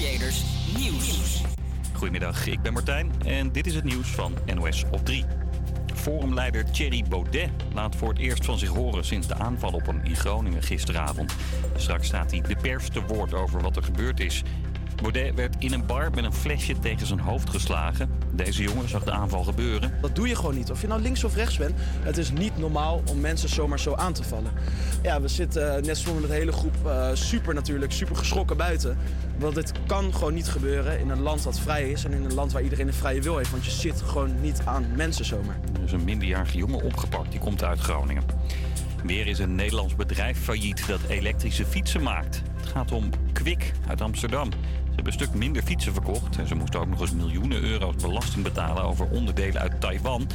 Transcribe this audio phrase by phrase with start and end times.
[0.00, 0.44] Creators
[0.78, 1.42] Nieuws.
[1.92, 5.24] Goedemiddag, ik ben Martijn en dit is het nieuws van NOS op 3.
[5.94, 10.00] Forumleider Thierry Baudet laat voor het eerst van zich horen sinds de aanval op hem
[10.02, 11.34] in Groningen gisteravond.
[11.76, 14.42] Straks staat hij de pers te woord over wat er gebeurd is.
[15.00, 18.10] Baudet werd in een bar met een flesje tegen zijn hoofd geslagen.
[18.32, 19.92] Deze jongen zag de aanval gebeuren.
[20.00, 20.70] Dat doe je gewoon niet.
[20.70, 21.72] Of je nou links of rechts bent.
[22.02, 24.52] Het is niet normaal om mensen zomaar zo aan te vallen.
[25.02, 28.98] Ja, we zitten uh, net met de hele groep uh, super natuurlijk, super geschrokken buiten.
[29.38, 32.04] Want dit kan gewoon niet gebeuren in een land dat vrij is.
[32.04, 33.50] En in een land waar iedereen een vrije wil heeft.
[33.50, 35.58] Want je zit gewoon niet aan mensen zomaar.
[35.74, 37.30] Er is een minderjarige jongen opgepakt.
[37.30, 38.22] Die komt uit Groningen.
[39.04, 42.42] Weer is een Nederlands bedrijf failliet dat elektrische fietsen maakt.
[42.56, 44.48] Het gaat om Kwik uit Amsterdam
[45.04, 46.38] hebben een stuk minder fietsen verkocht.
[46.38, 50.26] En ze moesten ook nog eens miljoenen euro's belasting betalen over onderdelen uit Taiwan.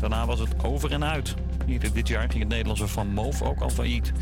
[0.00, 1.34] Daarna was het over en uit.
[1.66, 4.12] Eerder dit jaar ging het Nederlandse Van Moof ook al failliet.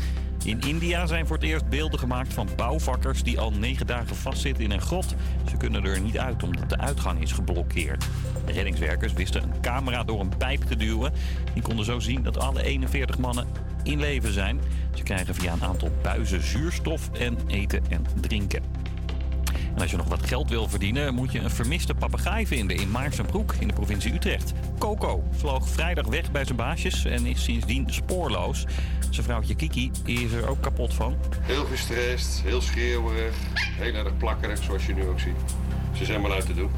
[0.43, 4.63] In India zijn voor het eerst beelden gemaakt van bouwvakkers die al negen dagen vastzitten
[4.63, 5.15] in een grot.
[5.49, 8.05] Ze kunnen er niet uit omdat de uitgang is geblokkeerd.
[8.45, 11.13] reddingswerkers wisten een camera door een pijp te duwen.
[11.53, 13.47] Die konden zo zien dat alle 41 mannen
[13.83, 14.59] in leven zijn.
[14.93, 18.82] Ze krijgen via een aantal buizen zuurstof en eten en drinken.
[19.75, 22.91] En als je nog wat geld wil verdienen, moet je een vermiste papegaai vinden in
[22.91, 24.53] Maarsenbroek in de provincie Utrecht.
[24.77, 28.65] Coco vloog vrijdag weg bij zijn baasjes en is sindsdien spoorloos.
[29.09, 31.15] Zijn vrouwtje Kiki is er ook kapot van.
[31.41, 35.35] Heel gestrest, heel schreeuwerig, heel erg plakkerig zoals je nu ook ziet.
[35.93, 36.69] Ze zijn maar uit te doen.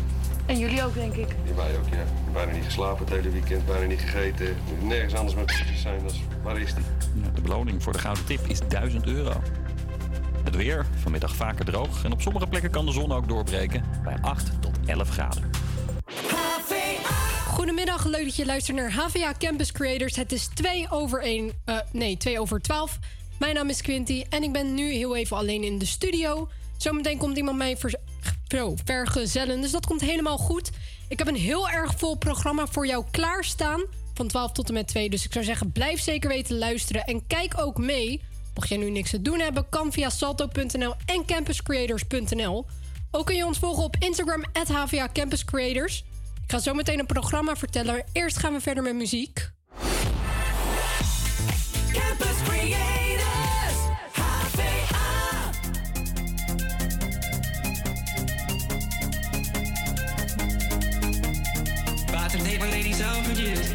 [0.45, 1.27] En jullie ook, denk ik?
[1.43, 2.03] Ja, wij ook, ja.
[2.33, 4.55] Bijna niet geslapen het hele weekend, bijna niet gegeten.
[4.81, 5.99] Nergens anders met precies zijn.
[6.07, 6.83] Dus waar is die?
[7.33, 9.41] de beloning voor de gouden tip is 1000 euro.
[10.45, 14.17] Het weer, vanmiddag vaker droog en op sommige plekken kan de zon ook doorbreken bij
[14.21, 15.49] 8 tot 11 graden.
[17.47, 20.15] Goedemiddag, leuk dat je luistert naar HVA Campus Creators.
[20.15, 22.99] Het is 2 over 1, uh, eh, nee, 2 over 12.
[23.39, 26.49] Mijn naam is Quinty en ik ben nu heel even alleen in de studio.
[26.77, 27.99] Zometeen komt iemand mij ver
[28.85, 30.71] vergezellen, dus dat komt helemaal goed.
[31.07, 34.87] Ik heb een heel erg vol programma voor jou klaarstaan van 12 tot en met
[34.87, 35.09] 2.
[35.09, 38.21] Dus ik zou zeggen, blijf zeker weten luisteren en kijk ook mee
[38.55, 42.65] Mocht jij nu niks te doen hebben, kan via salto.nl en campuscreators.nl.
[43.11, 46.03] Ook kun je ons volgen op Instagram, HVA Campus Creators.
[46.43, 48.03] Ik ga zo meteen een programma vertellen.
[48.11, 49.51] Eerst gaan we verder met muziek.
[51.91, 53.77] Campus Creators,
[54.11, 54.63] HVA.
[62.07, 63.35] About.
[63.37, 63.74] New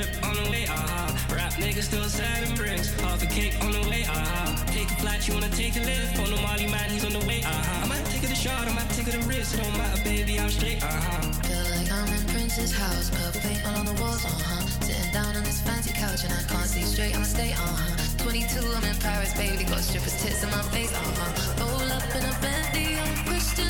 [0.00, 1.34] Drip on the way, uh-huh.
[1.34, 2.88] Rap niggas still selling bricks.
[3.00, 4.64] Half a cake on the way, uh-huh.
[4.72, 6.18] Take a flight, you wanna take a lift.
[6.18, 7.84] On the Molly man, he's on the way, uh-huh.
[7.84, 9.52] I might take it a shot, I might take it a risk.
[9.54, 11.20] It don't matter, baby, I'm straight, uh-huh.
[11.44, 13.10] Feel like I'm in Prince's house.
[13.10, 14.64] Purple paint all on the walls, uh-huh.
[14.88, 18.24] Sitting down on this fancy couch and I can't see straight, I'ma stay, uh-huh.
[18.24, 19.64] 22, I'm in Paris, baby.
[19.64, 21.60] Got strippers tits in my face, uh-huh.
[21.60, 23.68] Roll up in a Bentley, I'm Christian,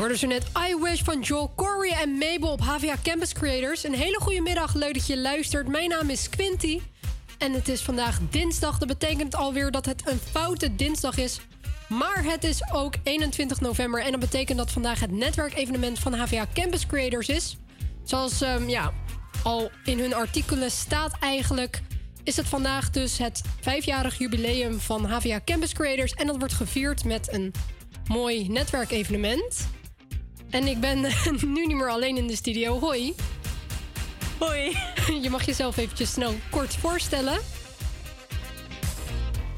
[0.00, 3.84] hoorde zo net I Wish van Joel Corey en Mabel op HVA Campus Creators.
[3.84, 5.68] Een hele goede middag, leuk dat je luistert.
[5.68, 6.80] Mijn naam is Quinty
[7.38, 8.78] en het is vandaag dinsdag.
[8.78, 11.40] Dat betekent alweer dat het een foute dinsdag is.
[11.88, 16.46] Maar het is ook 21 november en dat betekent dat vandaag het netwerkevenement van HVA
[16.54, 17.56] Campus Creators is.
[18.04, 18.92] Zoals ehm, ja,
[19.42, 21.82] al in hun artikelen staat eigenlijk,
[22.24, 26.14] is het vandaag dus het vijfjarig jubileum van HVA Campus Creators.
[26.14, 27.52] En dat wordt gevierd met een
[28.08, 29.68] mooi netwerkevenement.
[30.50, 31.00] En ik ben
[31.54, 32.80] nu niet meer alleen in de studio.
[32.80, 33.14] Hoi.
[34.38, 34.76] Hoi.
[35.22, 37.38] Je mag jezelf eventjes snel kort voorstellen.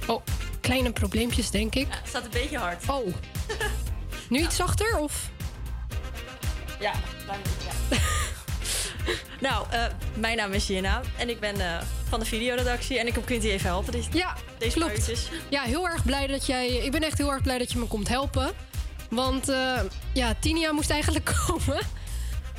[0.06, 0.22] Oh,
[0.60, 1.86] kleine probleempjes denk ik.
[1.90, 2.88] Het staat een beetje hard.
[2.88, 3.14] Oh.
[4.28, 5.30] Nu iets zachter of?
[6.80, 6.92] Ja,
[7.26, 7.40] beetje,
[7.90, 7.99] ja.
[9.49, 9.84] nou, eh,
[10.14, 13.49] mijn naam is Jenna en ik ben eh, van de videoredactie en ik kom Quinty
[13.49, 14.02] even helpen.
[14.12, 15.28] Ja, deze klopt.
[15.49, 16.68] Ja, heel erg blij dat jij...
[16.68, 18.52] Ik ben echt heel erg blij dat je me komt helpen.
[19.12, 19.81] Want eh,
[20.12, 21.78] ja, Tinia moest eigenlijk komen.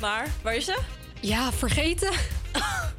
[0.00, 0.78] Maar, waar is ze?
[1.20, 2.10] Ja, vergeten.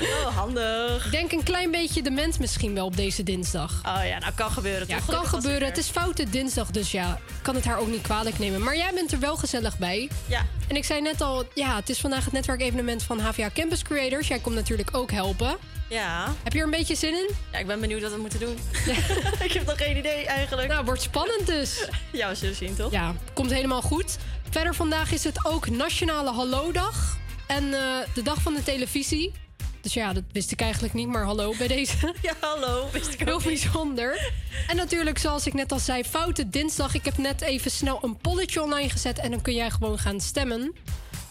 [0.00, 1.04] Oh, handig.
[1.04, 3.82] Ik denk een klein beetje dement misschien wel op deze dinsdag.
[3.86, 4.88] Oh ja, nou kan gebeuren.
[4.88, 5.06] Ja, toch?
[5.06, 5.68] kan was ik gebeuren.
[5.68, 8.62] Het is foute dinsdag, dus ja, kan het haar ook niet kwalijk nemen.
[8.62, 10.10] Maar jij bent er wel gezellig bij.
[10.26, 13.82] Ja, En ik zei net al, ja, het is vandaag het netwerkevenement van HVA Campus
[13.82, 14.28] Creators.
[14.28, 15.56] Jij komt natuurlijk ook helpen.
[15.88, 16.34] Ja.
[16.42, 17.30] Heb je er een beetje zin in?
[17.52, 18.58] ja, ik ben benieuwd wat we moeten doen.
[19.46, 20.68] ik heb nog geen idee eigenlijk.
[20.68, 21.88] Nou, wordt spannend dus.
[22.12, 22.92] Ja, we zullen zien, toch?
[22.92, 24.16] Ja, komt helemaal goed.
[24.50, 27.16] Verder vandaag is het ook Nationale Hallo-dag.
[27.46, 27.80] En eh,
[28.14, 29.32] de dag van de televisie.
[29.80, 32.14] Dus ja, dat wist ik eigenlijk niet, maar hallo bij deze.
[32.22, 32.88] Ja, hallo.
[32.92, 33.62] Wist ik Heel ook niet.
[33.62, 34.32] bijzonder.
[34.68, 36.94] En natuurlijk, zoals ik net al zei, foute dinsdag.
[36.94, 40.20] Ik heb net even snel een polletje online gezet en dan kun jij gewoon gaan
[40.20, 40.74] stemmen.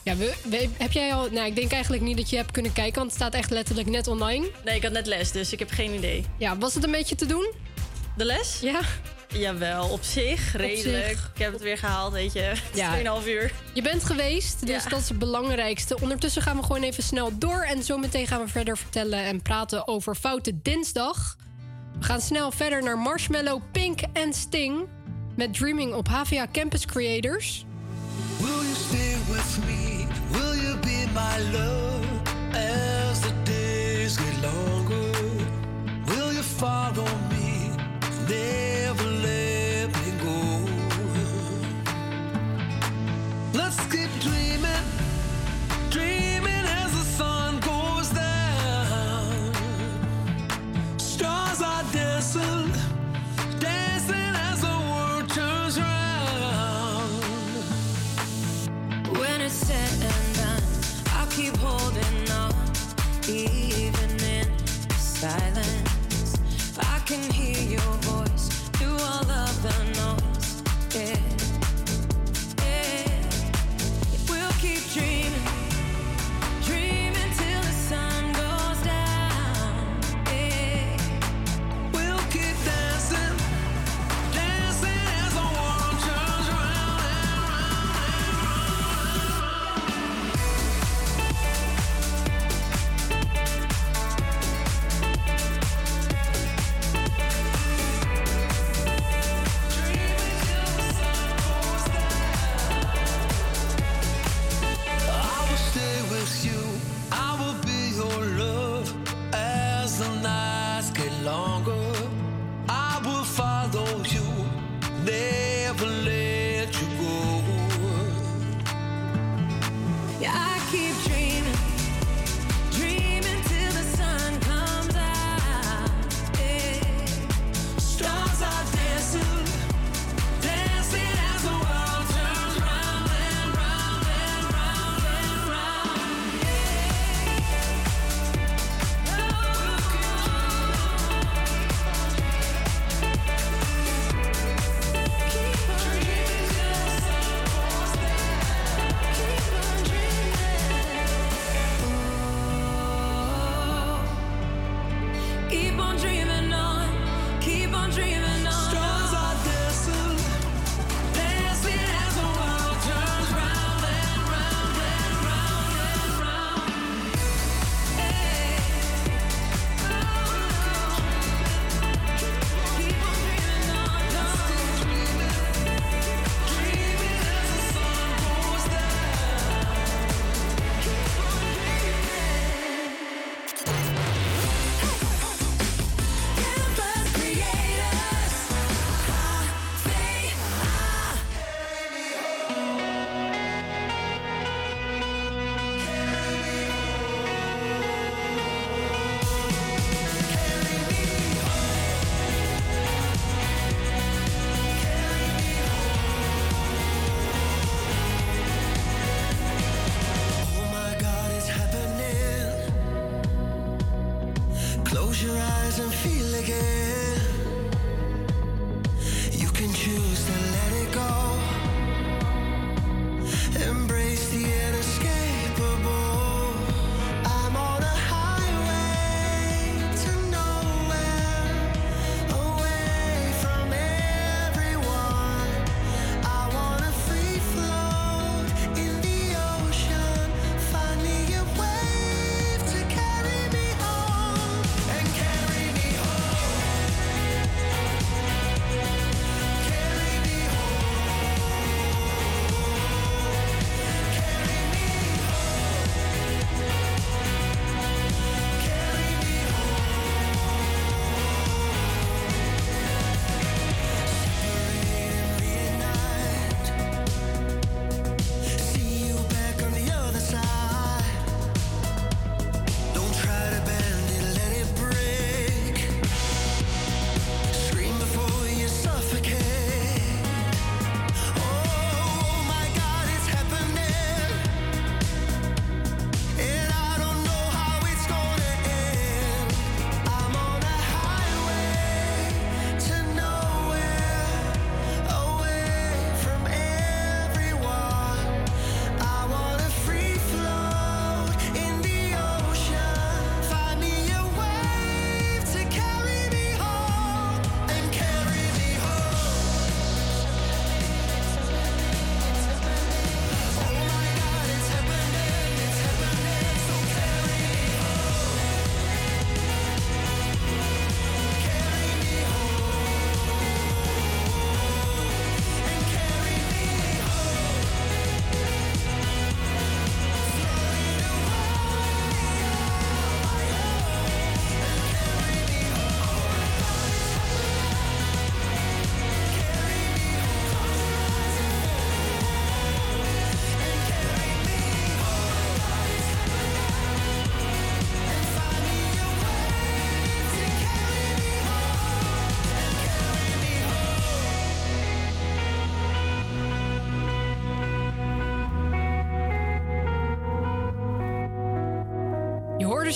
[0.05, 1.29] Ja, we, we- heb jij al...
[1.31, 3.87] Nou, ik denk eigenlijk niet dat je hebt kunnen kijken, want het staat echt letterlijk
[3.87, 4.49] net online.
[4.65, 6.25] Nee, ik had net les, dus ik heb geen idee.
[6.37, 7.51] Ja, was het een beetje te doen?
[8.17, 8.59] De les?
[8.61, 8.79] Ja.
[9.29, 10.51] Jawel, op zich.
[10.55, 11.07] Redelijk.
[11.07, 11.31] zich.
[11.35, 12.39] Ik heb het weer gehaald, weet je.
[12.39, 13.19] Het is Ja.
[13.21, 13.51] 2,5 uur.
[13.73, 14.89] Je bent geweest, dus Ja.
[14.89, 16.01] dat is het belangrijkste.
[16.01, 17.61] Ondertussen gaan we gewoon even snel door.
[17.63, 21.35] En zometeen gaan we verder vertellen en praten over Foute Dinsdag.
[21.99, 24.85] We gaan snel verder naar Marshmallow, Pink en Sting.
[25.35, 27.65] Met Dreaming op HVA Campus Creators.
[28.39, 29.84] Will you stay with me?
[31.15, 32.21] My love
[32.53, 35.13] as the days get longer?
[36.07, 37.71] Will you follow me?
[38.27, 40.37] Never let me go.
[43.53, 44.44] Let's keep dreaming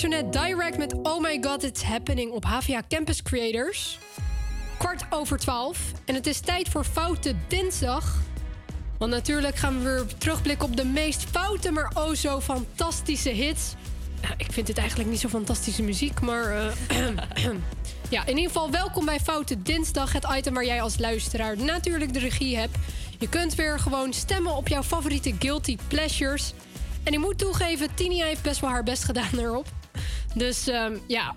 [0.08, 3.98] Direct met Oh My God It's Happening op HVA Campus Creators.
[4.78, 5.78] Kwart over twaalf.
[6.04, 8.16] En het is tijd voor Foute Dinsdag.
[8.98, 13.74] Want natuurlijk gaan we weer terugblikken op de meest foute, maar oh zo fantastische hits.
[14.22, 16.56] Nou, ik vind dit eigenlijk niet zo fantastische muziek, maar...
[16.56, 17.08] eh,
[18.10, 20.12] ja, in ieder geval welkom bij Foute Dinsdag.
[20.12, 22.76] Het item waar jij als luisteraar natuurlijk de regie hebt.
[23.18, 26.52] Je kunt weer gewoon stemmen op jouw favoriete guilty pleasures.
[27.02, 29.66] En ik moet toegeven, Tini heeft best wel haar best gedaan erop.
[30.34, 31.34] Dus ehm, ja,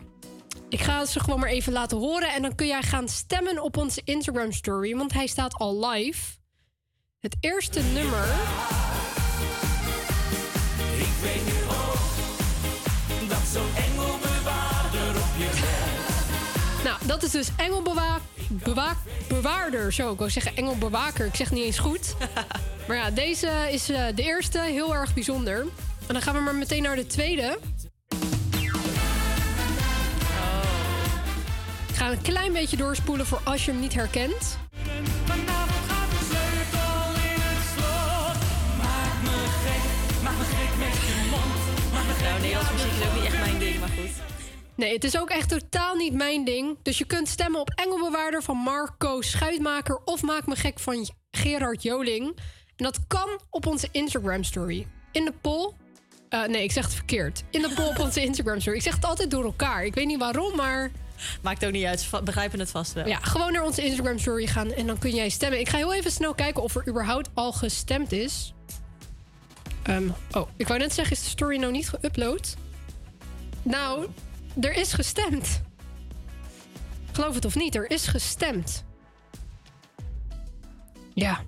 [0.69, 2.29] ik ga ze gewoon maar even laten horen.
[2.29, 4.95] En dan kun jij gaan stemmen op onze Instagram story.
[4.95, 6.37] Want hij staat al live.
[7.19, 8.25] Het eerste nummer.
[10.97, 15.49] Ik weet nu ook dat zo'n engelbewaarder op je
[16.83, 18.21] Nou, dat is dus Engelbewaak...
[18.49, 18.97] Bewaak,
[19.27, 20.11] bewaarder, zo.
[20.11, 21.25] Ik wou zeggen Engelbewaker.
[21.25, 22.15] Ik zeg het niet eens goed.
[22.87, 24.59] Maar ja, deze is eh, de eerste.
[24.59, 25.59] Heel erg bijzonder.
[26.07, 27.59] En dan gaan we maar meteen naar de tweede.
[31.93, 34.59] Ik ga een klein beetje doorspoelen voor als je hem niet herkent.
[42.23, 44.09] Nou, Nederlands muziek is ook niet echt mijn ding, maar goed.
[44.75, 46.77] Nee, het is ook echt totaal niet mijn ding.
[46.81, 49.99] Dus je kunt stemmen op Engelbewaarder van Marco Schuitmaker...
[50.05, 52.25] of Maak me gek van Gerard Joling.
[52.75, 54.87] En dat kan op onze Instagram story.
[55.11, 55.73] In de poll...
[56.29, 57.43] eh, nee, ik zeg het verkeerd.
[57.49, 58.77] In de poll op onze Instagram story.
[58.77, 59.85] Ik zeg het altijd door elkaar.
[59.85, 60.91] Ik weet niet waarom, maar...
[61.41, 63.07] Maakt ook niet uit, begrijpen het vast wel.
[63.07, 65.59] Ja, gewoon naar onze Instagram story gaan en dan kun jij stemmen.
[65.59, 68.53] Ik ga heel even snel kijken of er überhaupt al gestemd is.
[69.83, 72.57] Ehm, oh, ik wou net zeggen, is de story nou niet geüpload?
[73.61, 74.07] Nou,
[74.61, 75.61] er is gestemd.
[77.11, 78.83] Geloof het of niet, er is gestemd.
[81.13, 81.41] Ja.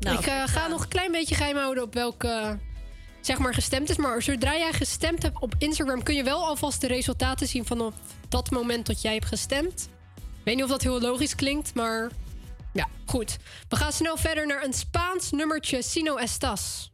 [0.00, 2.58] Nou, ik eh, ga nog een klein beetje geheim houden op welke
[3.26, 3.96] zeg maar gestemd is.
[3.96, 6.02] Maar zodra jij gestemd hebt op Instagram...
[6.02, 7.94] kun je wel alvast de resultaten zien vanaf
[8.28, 9.88] dat moment dat jij hebt gestemd.
[10.16, 12.10] Ik weet niet of dat heel logisch klinkt, maar...
[12.72, 13.36] Ja, goed.
[13.68, 16.90] We gaan snel verder naar een Spaans nummertje, Sino Estas.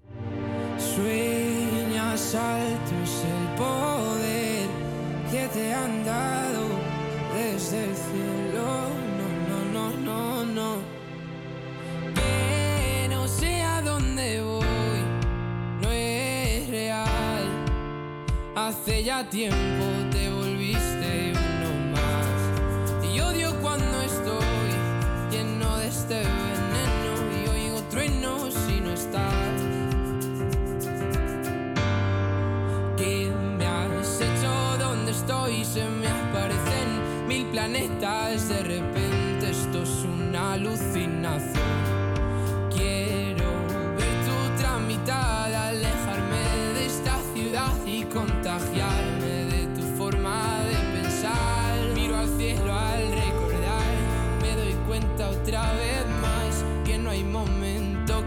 [3.57, 4.69] Poder
[5.31, 6.69] que te han dado
[7.35, 8.39] desde el.
[8.55, 10.83] No, no, no, no, no.
[12.15, 13.27] Que no
[18.59, 23.07] Hace ya tiempo te volviste uno más.
[23.15, 24.71] Y odio cuando estoy
[25.31, 29.33] lleno de este veneno y oigo truenos si no estás.
[32.97, 34.53] ¿Qué me has hecho?
[34.81, 35.65] ¿Dónde estoy?
[35.65, 38.49] Se me aparecen mil planetas.
[38.49, 41.18] De repente esto es una alucinación.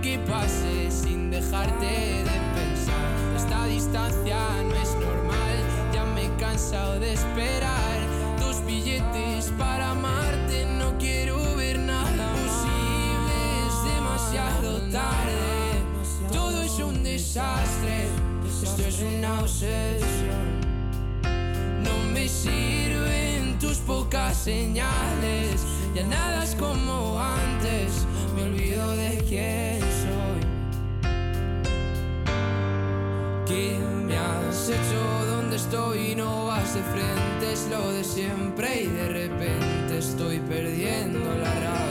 [0.02, 3.12] Que pase sin dejarte de pensar.
[3.38, 5.58] Esta distancia no es normal,
[5.94, 8.00] ya me he cansado de esperar
[8.40, 10.66] tus billetes para amarte.
[10.80, 13.36] No quiero ver nada posible,
[13.68, 15.84] es demasiado tarde.
[16.32, 18.08] Todo es un desastre,
[18.64, 20.62] esto es una obsesión.
[21.84, 25.62] No me sirven tus pocas señales,
[25.94, 30.42] ya nada es como antes, me olvido de quién soy.
[33.46, 35.26] ¿Qué me has hecho?
[35.36, 36.16] ¿Dónde estoy?
[36.16, 41.91] No vas de frente, es lo de siempre y de repente estoy perdiendo la razón.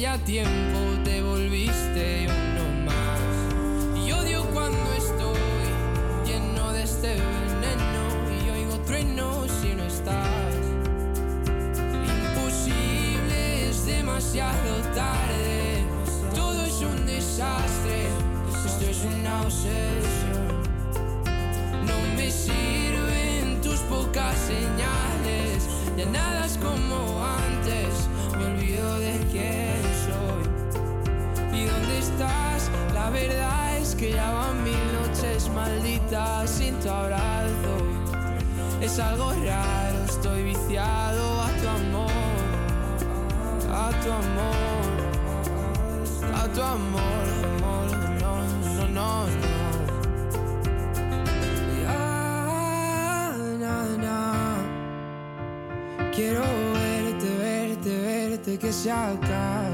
[0.00, 3.96] Ya tiempo te volviste uno más.
[3.96, 5.38] Y odio cuando estoy
[6.26, 10.28] lleno de este veneno y oigo truenos si no estás.
[11.88, 15.82] Imposible, es demasiado tarde.
[16.34, 18.08] Todo es un desastre.
[18.66, 20.62] Esto es una obsesión.
[21.86, 25.66] No me sirven tus pocas señales.
[25.96, 27.15] Ya nada es como
[33.06, 37.76] La verdad es que ya van mil noches malditas sin tu abrazo.
[38.80, 42.10] Es algo raro, estoy viciado a tu amor,
[43.72, 44.90] a tu amor,
[46.34, 47.86] a tu amor, amor,
[48.20, 48.32] no,
[48.74, 49.46] no, no, no.
[51.84, 54.20] Ya, na, na.
[56.12, 56.42] Quiero
[56.74, 59.65] verte, verte, verte, que se acabe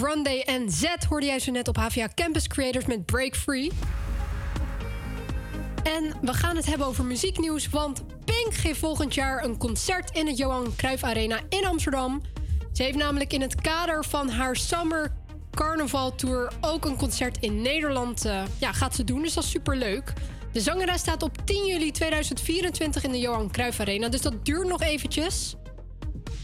[0.00, 3.72] Grande en Z hoorde jij zo net op HVA Campus Creators met Break Free.
[5.82, 10.26] En we gaan het hebben over muzieknieuws, want Pink geeft volgend jaar een concert in
[10.26, 12.22] het Johan Cruijff Arena in Amsterdam.
[12.72, 15.12] Ze heeft namelijk in het kader van haar Summer
[15.50, 19.50] Carnaval Tour ook een concert in Nederland eh, ja, gaat ze doen, dus dat is
[19.50, 20.12] super leuk.
[20.52, 24.68] De zangeres staat op 10 juli 2024 in de Johan Cruijff Arena, dus dat duurt
[24.68, 25.54] nog eventjes.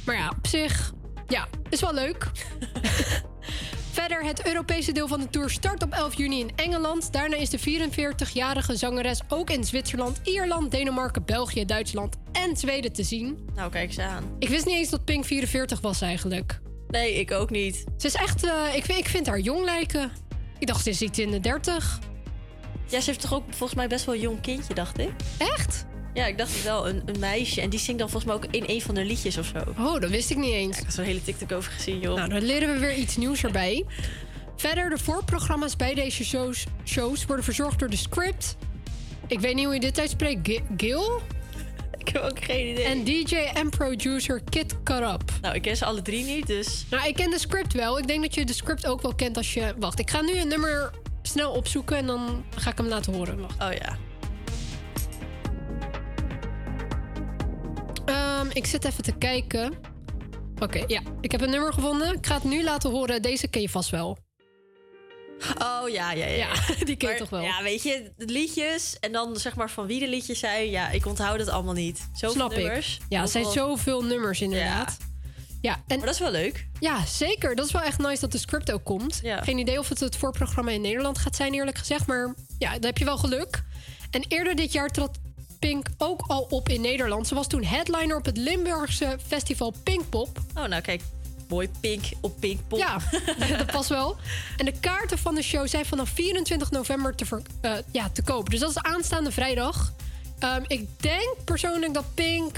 [0.05, 0.92] Maar ja, op zich,
[1.27, 2.31] ja, is wel leuk.
[4.07, 7.12] Verder, het Europese deel van de tour start op 11 juni in Engeland.
[7.12, 13.03] Daarna is de 44-jarige zangeres ook in Zwitserland, Ierland, Denemarken, België, Duitsland en Zweden te
[13.03, 13.49] zien.
[13.55, 14.25] Nou, kijk ze aan.
[14.38, 16.61] Ik wist niet eens dat Pink 44 was eigenlijk.
[16.88, 17.85] Nee, ik ook niet.
[17.97, 20.11] Ze is echt, eh, ik, vind- ik vind haar jong lijken.
[20.59, 21.99] Ik dacht, ze is iets in de 30.
[22.88, 25.11] Ja, ze heeft toch ook volgens mij best wel een jong kindje, dacht ik.
[25.38, 25.85] Echt?
[26.16, 26.88] Ja, ik dacht het wel.
[26.88, 27.61] Een, een meisje.
[27.61, 29.83] En die zingt dan volgens mij ook in een van de liedjes of zo.
[29.85, 30.76] Oh, dat wist ik niet eens.
[30.76, 32.16] ik heb zo'n hele TikTok over gezien, joh.
[32.16, 33.85] Nou, dan leren we weer iets nieuws erbij.
[34.57, 38.57] Verder, de voorprogramma's bij deze shows, shows worden verzorgd door de script.
[39.26, 40.48] Ik weet niet hoe je dit uitspreekt.
[40.48, 41.20] Gi- Gil?
[41.98, 42.85] Ik heb ook geen idee.
[42.85, 45.22] En DJ en producer Kid Karab.
[45.42, 46.87] Nou, ik ken ze alle drie niet, dus...
[46.90, 47.98] Nou, ik ken de script wel.
[47.98, 49.74] Ik denk dat je de script ook wel kent als je...
[49.79, 50.90] Wacht, ik ga nu een nummer
[51.22, 53.40] snel opzoeken en dan ga ik hem laten horen.
[53.40, 53.62] Wacht.
[53.62, 53.96] Oh ja.
[58.53, 59.73] Ik zit even te kijken.
[60.59, 61.01] Oké, ja.
[61.21, 62.15] Ik heb een nummer gevonden.
[62.17, 63.23] Ik ga het nu laten horen.
[63.23, 64.19] Deze ken je vast wel.
[65.59, 66.37] Oh ja, ja, ja.
[66.37, 66.55] Ja,
[66.85, 67.41] die ken je toch wel.
[67.43, 70.71] Ja, weet je, liedjes en dan zeg maar van wie de liedjes zijn.
[70.71, 72.09] Ja, ik onthoud het allemaal niet.
[72.13, 72.97] Zoveel Snap nummers.
[72.97, 73.03] ik.
[73.09, 74.97] Ja, er zijn zoveel nummers inderdaad.
[75.61, 76.67] Ja, en, Maar dat is wel leuk.
[76.81, 77.55] ja, zeker.
[77.55, 79.21] Dat is wel echt nice dat de script ook komt.
[79.23, 79.43] Ja.
[79.43, 82.07] Geen idee of het het voorprogramma in Nederland gaat zijn, eerlijk gezegd.
[82.07, 83.63] Maar ja, dan heb je wel geluk.
[84.11, 85.19] En eerder dit jaar trad
[85.59, 87.27] Pink ook al op in Nederland.
[87.27, 90.38] Ze was toen headliner op het Limburgse festival Pinkpop.
[90.57, 91.03] Oh, nou kijk.
[91.49, 92.79] Mooi pink op Pinkpop.
[92.79, 92.99] Ja,
[93.59, 94.16] dat past wel.
[94.57, 98.23] En de kaarten van de show zijn vanaf 24 november te, ver- eh, ja, te
[98.23, 98.51] kopen.
[98.51, 99.92] Dus dat is aanstaande vrijdag.
[100.38, 102.57] Ehm, ik denk persoonlijk dat Pink...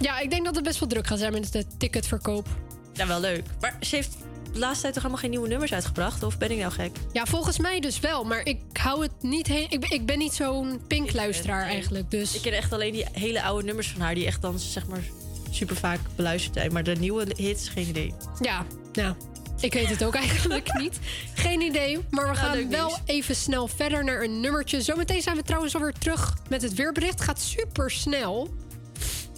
[0.00, 2.46] Ja, ik denk dat het best wel druk gaat zijn met de ticketverkoop.
[2.92, 3.44] Ja, wel leuk.
[3.60, 4.16] Maar ze heeft
[4.52, 6.22] de laatste tijd toch helemaal geen nieuwe nummers uitgebracht?
[6.22, 6.96] Of ben ik nou gek?
[7.12, 8.24] Ja, volgens mij dus wel.
[8.24, 9.66] Maar ik hou het niet heen.
[9.70, 11.74] Ik ben, ik ben niet zo'n Pink-luisteraar Nee.
[11.74, 12.10] eigenlijk.
[12.10, 14.14] Dus Ik ken echt alleen die hele oude nummers van haar...
[14.14, 15.02] die echt dan zeg maar
[15.50, 16.72] super vaak beluisterd zijn.
[16.72, 18.14] Maar de nieuwe hits, geen idee.
[18.40, 19.14] ja, nou,
[19.60, 20.98] ik weet het ook eigenlijk niet.
[21.34, 21.98] Geen idee.
[22.10, 23.00] Maar we gaan leuk wel nieuws.
[23.04, 24.82] even snel verder naar een nummertje.
[24.82, 27.20] Zometeen zijn we trouwens alweer terug met het weerbericht.
[27.20, 28.54] Gaat super snel.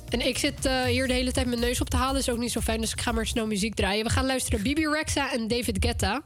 [0.08, 2.20] En ik zit eh, hier de hele tijd mijn neus op te halen.
[2.20, 4.04] Is ook niet zo fijn, dus ik ga maar snel muziek draaien.
[4.04, 6.22] We gaan luisteren Bibi Rexa en David Guetta.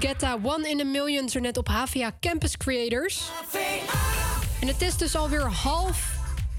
[0.00, 3.22] Guetta, One in a Million er net op HVA Campus Creators.
[4.60, 6.08] En het is dus alweer half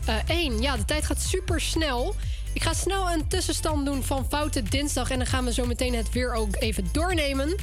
[0.05, 0.61] eh, één.
[0.61, 2.15] Ja, de tijd gaat super snel.
[2.53, 5.09] Ik ga snel een tussenstand doen van Foute Dinsdag.
[5.09, 7.55] En dan gaan we zo meteen het weer ook even doornemen.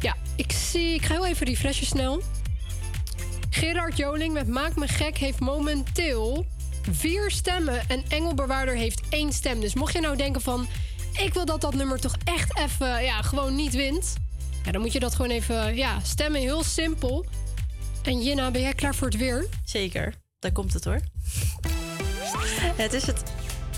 [0.00, 0.94] Ja, ik zie.
[0.94, 2.22] Ik ga heel even refreshen snel.
[3.50, 6.46] Gerard Joling met Maak me gek heeft momenteel
[6.90, 7.88] vier stemmen.
[7.88, 9.60] En Engelbewaarder heeft één stem.
[9.60, 10.66] Dus mocht je nou denken van...
[11.12, 14.14] ik wil dat dat nummer toch echt even ja, gewoon niet wint...
[14.66, 16.40] Ja, dan moet je dat gewoon even ja, stemmen.
[16.40, 17.24] Heel simpel.
[18.02, 19.46] En Jina, ben jij klaar voor het weer?
[19.64, 21.00] Zeker, daar komt het hoor.
[22.76, 23.22] Het is het,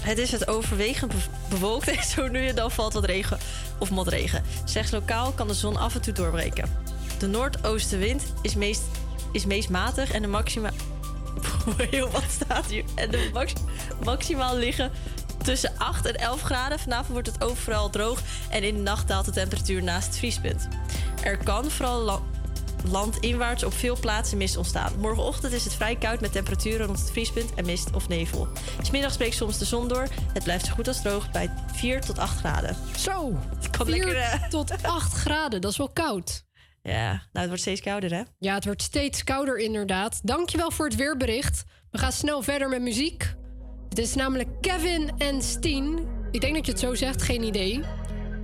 [0.01, 3.39] het, is het overwegend be- bewolkt en zo nu en dan valt wat regen
[3.79, 4.43] of motregen.
[4.65, 6.71] Slechts lokaal kan de zon af en toe doorbreken.
[7.19, 8.83] De noordoostenwind is meest,
[9.33, 10.71] is meest matig en de maxima...
[11.91, 12.85] Heel wat staat hier.
[12.95, 13.53] En de max,
[14.05, 14.91] maximaal liggen
[15.43, 16.79] tussen 8 en 11 graden.
[16.79, 18.21] Vanavond wordt het overal droog
[18.51, 20.69] en in de nacht daalt de temperatuur naast het vriespunt.
[21.23, 22.21] Er kan vooral la-
[22.91, 24.93] landinwaarts op veel plaatsen mist ontstaan.
[24.99, 28.49] Morgenochtend is het vrij koud met temperaturen rond het vriespunt en mist of nevel.
[28.83, 30.07] Smiddags breekt soms de zon door.
[30.33, 32.77] Het blijft zo goed als droog bij 4 tot 8 graden.
[32.99, 34.17] Zo, Het kan 4 lekker...
[34.17, 35.61] eh, tot 8 graden.
[35.61, 36.47] Dat is wel koud.
[36.83, 38.23] Ja, nou het wordt steeds kouder hè?
[38.39, 40.21] Ja, het wordt steeds kouder inderdaad.
[40.23, 41.65] Dankjewel voor het weerbericht.
[41.91, 43.35] We gaan snel verder met muziek.
[43.89, 45.99] Het is namelijk Kevin en Steen.
[46.31, 47.81] Ik denk dat je het zo zegt, geen idee.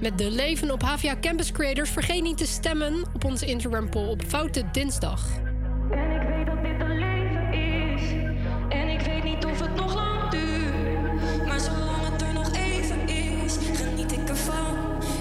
[0.01, 1.91] Met de leven op HVA Campus Creators.
[1.91, 5.27] Vergeet niet te stemmen op onze Instagram poll op Foute Dinsdag.
[5.91, 8.03] En ik weet dat dit een leven is.
[8.69, 11.47] En ik weet niet of het nog lang duurt.
[11.47, 14.77] Maar zolang het er nog even is, geniet ik ervan.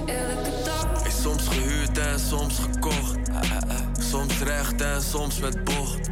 [0.05, 1.07] Elke dag.
[1.07, 3.17] Is soms gehuurd en soms gekocht.
[3.99, 6.09] Soms recht en soms met bocht.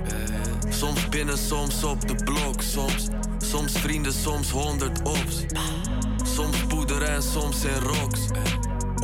[0.70, 2.62] Soms binnen, soms op de blok.
[2.62, 3.08] Soms,
[3.52, 5.46] soms vrienden, soms honderd ops.
[6.36, 8.20] Soms poeder en soms in rocks.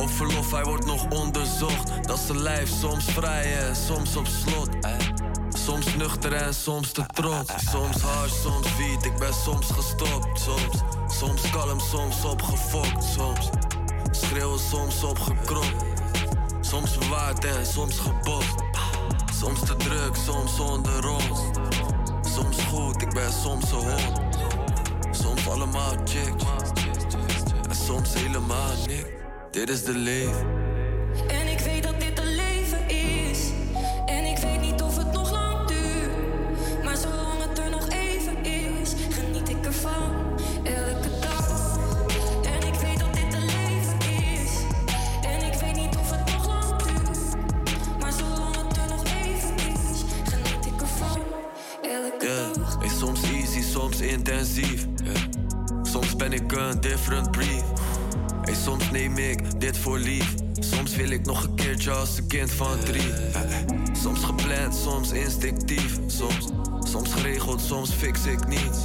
[0.00, 2.06] Op verlof, hij wordt nog onderzocht.
[2.06, 4.68] Dat zijn lijf, soms vrij en soms op slot.
[5.48, 7.52] Soms nuchter en soms te trots.
[7.70, 10.40] Soms hard, soms wiet, ik ben soms gestopt.
[10.40, 10.82] Soms,
[11.18, 13.04] soms kalm, soms opgefokt.
[13.04, 13.50] Soms
[14.10, 15.84] schreeuwen, soms opgekropt.
[16.60, 18.54] Soms verwaard en soms gebost.
[19.40, 21.40] Soms te druk, soms onder ons.
[22.34, 24.27] Soms goed, ik ben soms een hond.
[25.28, 26.44] Soms allemaal chicks.
[27.68, 29.04] En soms helemaal niks.
[29.50, 30.46] Dit is de leven.
[31.28, 33.38] En ik weet dat dit een leven is.
[34.06, 36.84] En ik weet niet of het nog lang duurt.
[36.84, 40.12] Maar zolang het er nog even is, geniet ik ervan.
[40.62, 41.78] Elke dag.
[42.42, 44.52] En ik weet dat dit een leven is.
[45.22, 47.98] En ik weet niet of het nog lang duurt.
[48.00, 51.22] Maar zolang het er nog even is, geniet ik ervan.
[51.82, 52.82] Elke Yeah.
[52.84, 54.86] Is soms easy, soms intensief.
[55.98, 57.62] Soms ben ik een different breed.
[58.42, 60.34] Hey, soms neem ik dit voor lief.
[60.58, 63.12] Soms wil ik nog een keertje als een kind van drie.
[64.02, 65.98] Soms gepland, soms instinctief.
[66.06, 66.48] Soms,
[66.80, 68.78] soms geregeld, soms fix ik niets.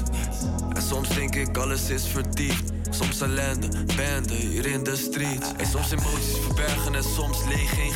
[0.73, 2.71] En soms denk ik alles is vertiefd.
[2.89, 5.51] Soms ellende, bende hier in de streets.
[5.57, 7.93] En soms emoties verbergen en soms leeg geen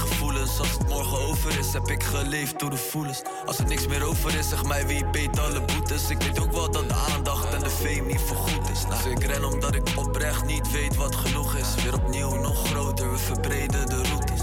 [0.47, 3.21] Als het morgen over is, heb ik geleefd door de voelens.
[3.45, 6.09] Als er niks meer over is, zeg mij wie beet alle boetes.
[6.09, 8.85] Ik weet ook wel dat de aandacht en de fame niet voorgoed is.
[8.85, 11.83] Dus ik ren omdat ik oprecht niet weet wat genoeg is.
[11.83, 14.41] Weer opnieuw nog groter, we verbreden de routes.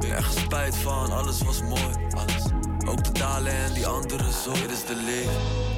[0.00, 2.08] Weer ergens spijt van, alles was mooi.
[2.10, 2.44] Alles.
[2.86, 4.52] Ook de dalen en die andere zo.
[4.52, 5.69] Dit is de leven.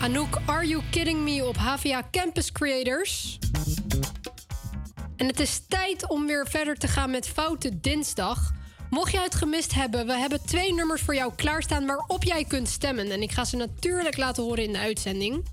[0.00, 3.38] Anouk, Are You Kidding Me op HVA Campus Creators.
[5.16, 8.52] En het is tijd om weer verder te gaan met Foute Dinsdag.
[8.90, 12.68] Mocht jij het gemist hebben, we hebben twee nummers voor jou klaarstaan waarop jij kunt
[12.68, 13.10] stemmen.
[13.10, 15.46] En ik ga ze natuurlijk laten horen in de uitzending.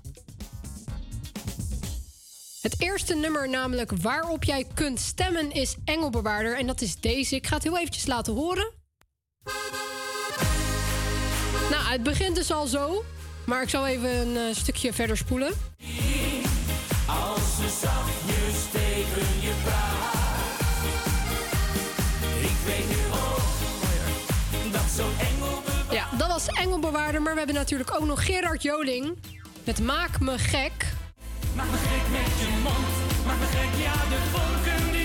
[2.60, 6.56] Het eerste nummer, namelijk waarop jij kunt stemmen, is Engelbewaarder.
[6.56, 7.34] En dat is deze.
[7.34, 8.72] Ik ga het heel eventjes laten horen.
[11.70, 13.04] Nou, het begint dus al zo.
[13.48, 15.52] Maar ik zal even een eh, stukje verder spoelen.
[17.06, 20.60] Als ze zachtjes tegen je praat.
[22.40, 27.22] Ik weet nu ook dat zo'n engel Ja, dat was Engelbewaarder.
[27.22, 29.16] Maar we hebben natuurlijk ook nog Gerard Joling.
[29.64, 30.92] Met Maak me gek.
[31.54, 34.97] Maak me gek met je mond, maak me gek, ja, de vonken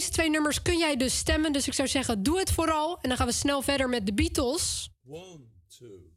[0.00, 1.52] deze twee nummers kun jij dus stemmen.
[1.52, 2.98] Dus ik zou zeggen, doe het vooral.
[3.00, 4.90] En dan gaan we snel verder met de Beatles.
[5.06, 5.40] One,
[5.78, 6.10] two.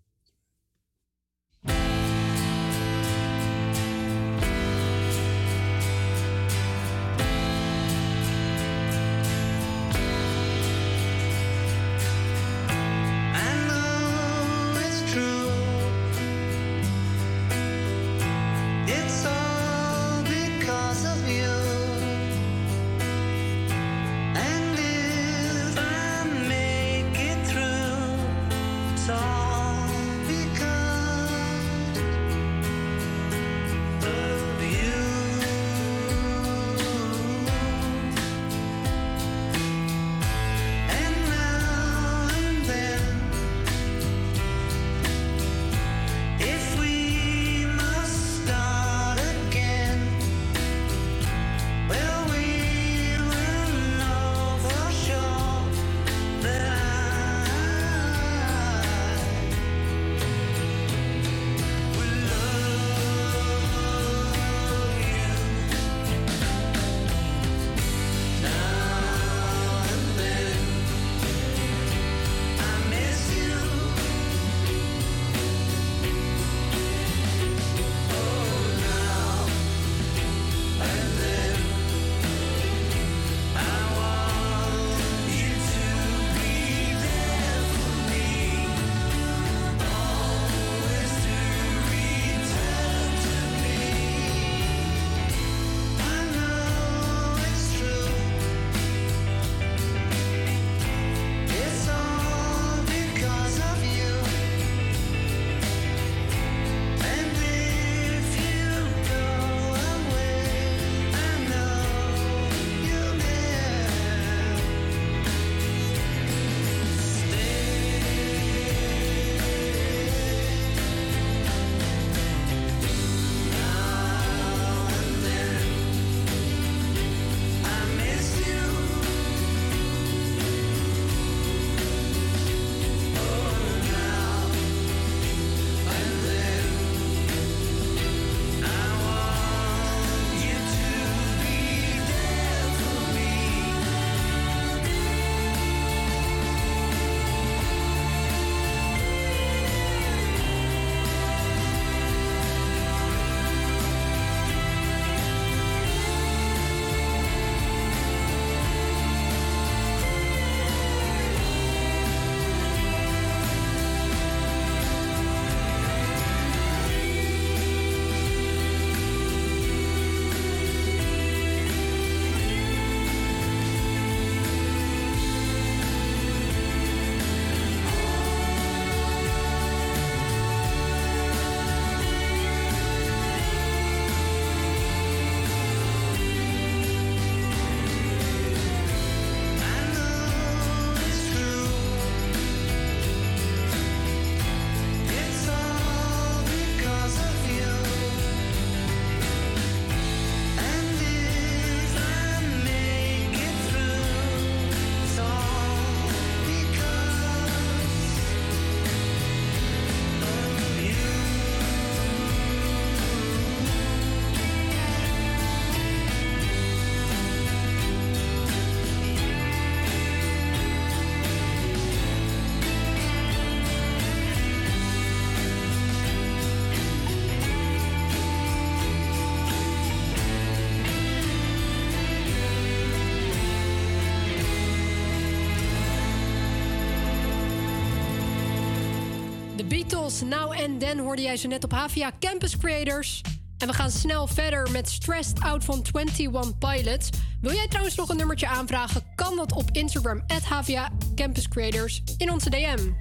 [239.74, 243.22] Beatles, Now and Then hoorde jij zo net op HVA Campus Creators.
[243.58, 247.10] En we gaan snel verder met Stressed Out van 21 Pilots.
[247.42, 249.04] Wil jij trouwens nog een nummertje aanvragen?
[249.16, 252.92] Kan dat op Instagram, at HVA Campus Creators, in onze DM.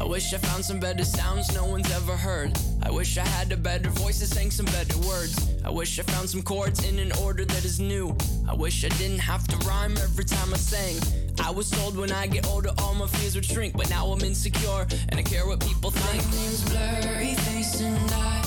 [0.00, 2.58] I wish I found some better sounds no one's ever heard.
[2.86, 5.34] I wish I had a better voice that sang some better words.
[5.64, 8.16] I wish I found some chords in an order that is new.
[8.50, 11.21] I wish I didn't have to rhyme every time I sang.
[11.42, 14.20] I was told when I get older all my fears would shrink, but now I'm
[14.20, 16.24] insecure and I care what people think.
[16.24, 18.41] My name's Blurry Face and I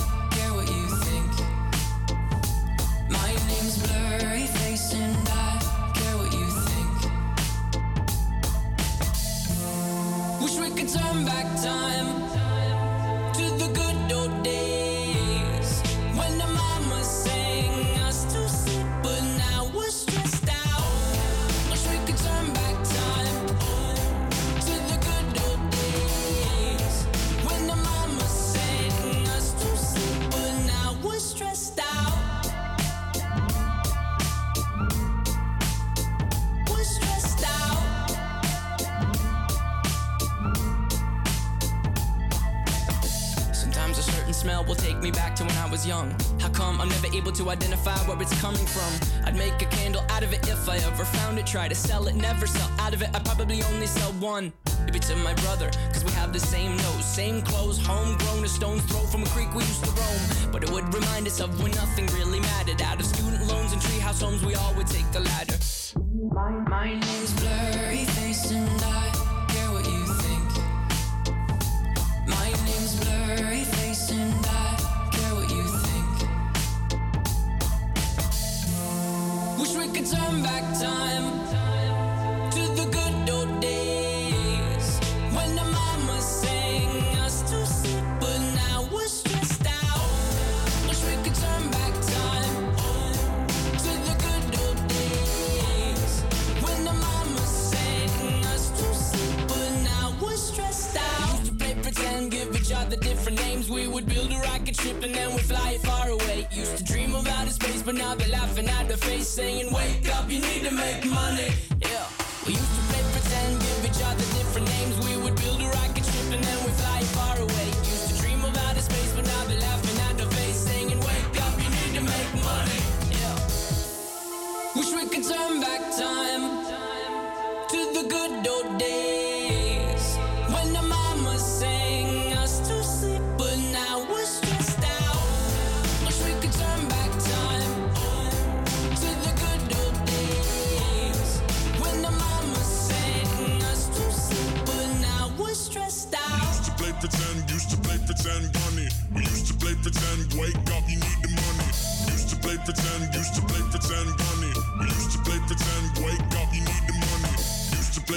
[57.16, 60.52] same clothes, homegrown, a stone's throw from a creek we used to roam.
[60.52, 62.82] But it would remind us of when nothing really mattered.
[62.82, 65.45] Out of student loans and treehouse homes, we all would take the ladder.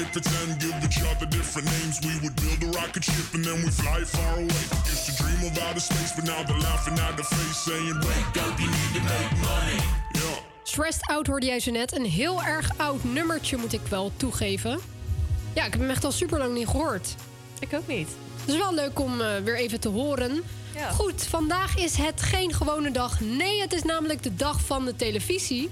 [0.09, 2.01] To pretend, give each other different names.
[2.01, 4.65] We would build a rocket ship and then we fly far away.
[4.89, 8.37] Used to dream of outer space, but now they're laughing at the face, saying, wake
[8.45, 9.79] up, you need to make money.
[10.15, 10.39] Yeah.
[10.63, 11.97] Stressed Out hoorde jij zo net.
[11.97, 14.79] Een heel erg oud nummertje, moet ik wel toegeven.
[15.55, 17.15] Ja, ik heb hem echt al super lang niet gehoord.
[17.59, 18.09] Ik ook niet.
[18.41, 20.43] Het is wel leuk om eh, weer even te horen.
[20.75, 20.91] Ja.
[20.91, 23.21] Goed, vandaag is het geen gewone dag.
[23.21, 25.71] Nee, het is namelijk de dag van de televisie.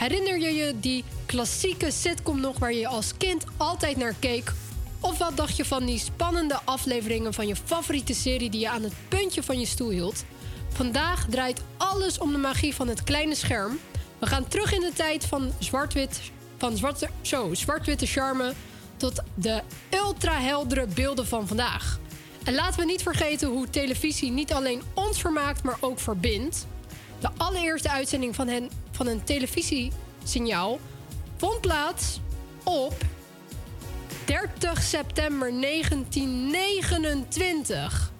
[0.00, 4.52] Herinner je je die klassieke sitcom nog waar je als kind altijd naar keek?
[5.00, 8.82] Of wat dacht je van die spannende afleveringen van je favoriete serie die je aan
[8.82, 10.24] het puntje van je stoel hield?
[10.68, 13.78] Vandaag draait alles om de magie van het kleine scherm.
[14.18, 16.20] We gaan terug in de tijd van zwart-wit,
[16.58, 18.52] van zwarte, zo, zwart-witte charme
[18.96, 21.98] tot de ultra-heldere beelden van vandaag.
[22.44, 26.66] En laten we niet vergeten hoe televisie niet alleen ons vermaakt, maar ook verbindt.
[27.18, 28.70] De allereerste uitzending van, hen,
[29.04, 30.78] van een televisiesignaal
[31.36, 32.20] vond plaats
[32.64, 32.94] op
[34.24, 38.12] 30 september 1929.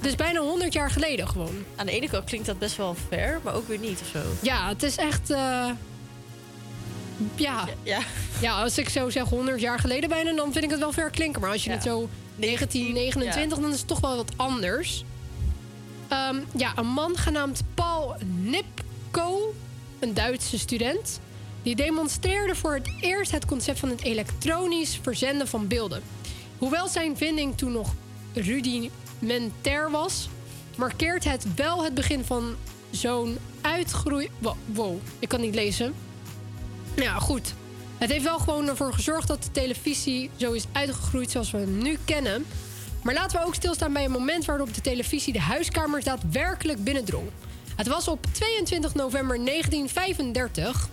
[0.00, 1.64] Dus bijna 100 jaar geleden gewoon.
[1.76, 4.22] Aan de ene kant klinkt dat best wel ver, maar ook weer niet of zo.
[4.42, 5.30] Ja, het is echt.
[5.30, 5.70] eh,
[7.34, 7.68] ja.
[7.82, 7.98] Ja.
[8.40, 11.10] ja, als ik zo zeg 100 jaar geleden bijna, dan vind ik het wel ver
[11.10, 11.40] klinken.
[11.40, 11.74] Maar als je Ja.
[11.74, 15.04] het zo 1929, dan is het toch wel wat anders.
[16.08, 19.54] Ehm, ja, een man genaamd Paul Nipko,
[19.98, 21.20] een Duitse student,
[21.62, 26.02] die demonstreerde voor het eerst het concept van het elektronisch verzenden van beelden.
[26.58, 27.94] Hoewel zijn vinding toen nog
[28.34, 30.28] rudimentair was,
[30.76, 32.56] markeert het wel het begin van
[32.90, 34.30] zo'n uitgroei.
[34.66, 35.94] Wow, ik kan niet lezen.
[36.96, 37.54] Ja, goed.
[37.98, 41.98] Het heeft wel gewoon ervoor gezorgd dat de televisie zo is uitgegroeid zoals we nu
[42.04, 42.46] kennen.
[43.02, 47.28] Maar laten we ook stilstaan bij een moment waarop de televisie de huiskamers daadwerkelijk binnendrong.
[47.76, 50.88] Het was op 22 november 1935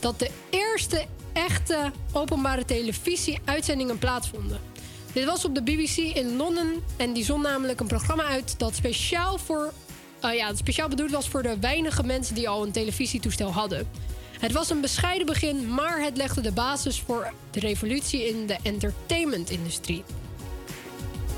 [0.00, 4.60] dat de eerste echte openbare televisie-uitzendingen plaatsvonden.
[5.12, 8.74] Dit was op de BBC in Londen en die zond namelijk een programma uit dat
[8.74, 9.72] speciaal, voor,
[10.20, 13.88] eh, ja, speciaal bedoeld was voor de weinige mensen die al een televisietoestel hadden.
[14.38, 18.56] Het was een bescheiden begin, maar het legde de basis voor de revolutie in de
[18.62, 20.04] entertainmentindustrie.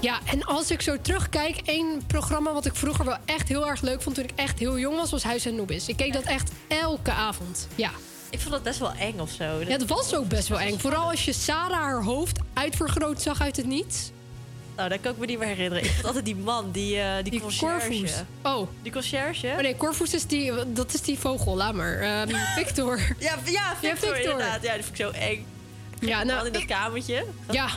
[0.00, 3.80] Ja, en als ik zo terugkijk, één programma wat ik vroeger wel echt heel erg
[3.80, 5.88] leuk vond toen ik echt heel jong was, was Huis en Nobis.
[5.88, 7.68] Ik keek dat echt elke avond.
[7.74, 7.90] Ja.
[8.30, 9.44] Ik vond dat best wel eng of zo.
[9.44, 10.78] Ja, het was ook best wel eng.
[10.78, 14.10] Vooral als je Sarah haar hoofd uitvergroot zag uit het niets.
[14.76, 15.84] Nou, dat kan ik me niet meer herinneren.
[15.84, 17.88] Ik vond altijd die man, die, eh die, conciërge.
[17.88, 18.12] Corvus.
[18.42, 18.68] Oh.
[18.82, 19.46] Die conciërge?
[19.46, 21.98] Oh nee, Corvus is die, dat is die vogel, laat maar.
[21.98, 22.28] Ehm,
[22.58, 23.00] Victor.
[23.18, 24.62] Ja, ja, Victor, inderdaad.
[24.62, 25.46] Ja, die vond ik zo eng.
[26.00, 27.24] Ja, nou, in dat kamertje.
[27.50, 27.68] Ja,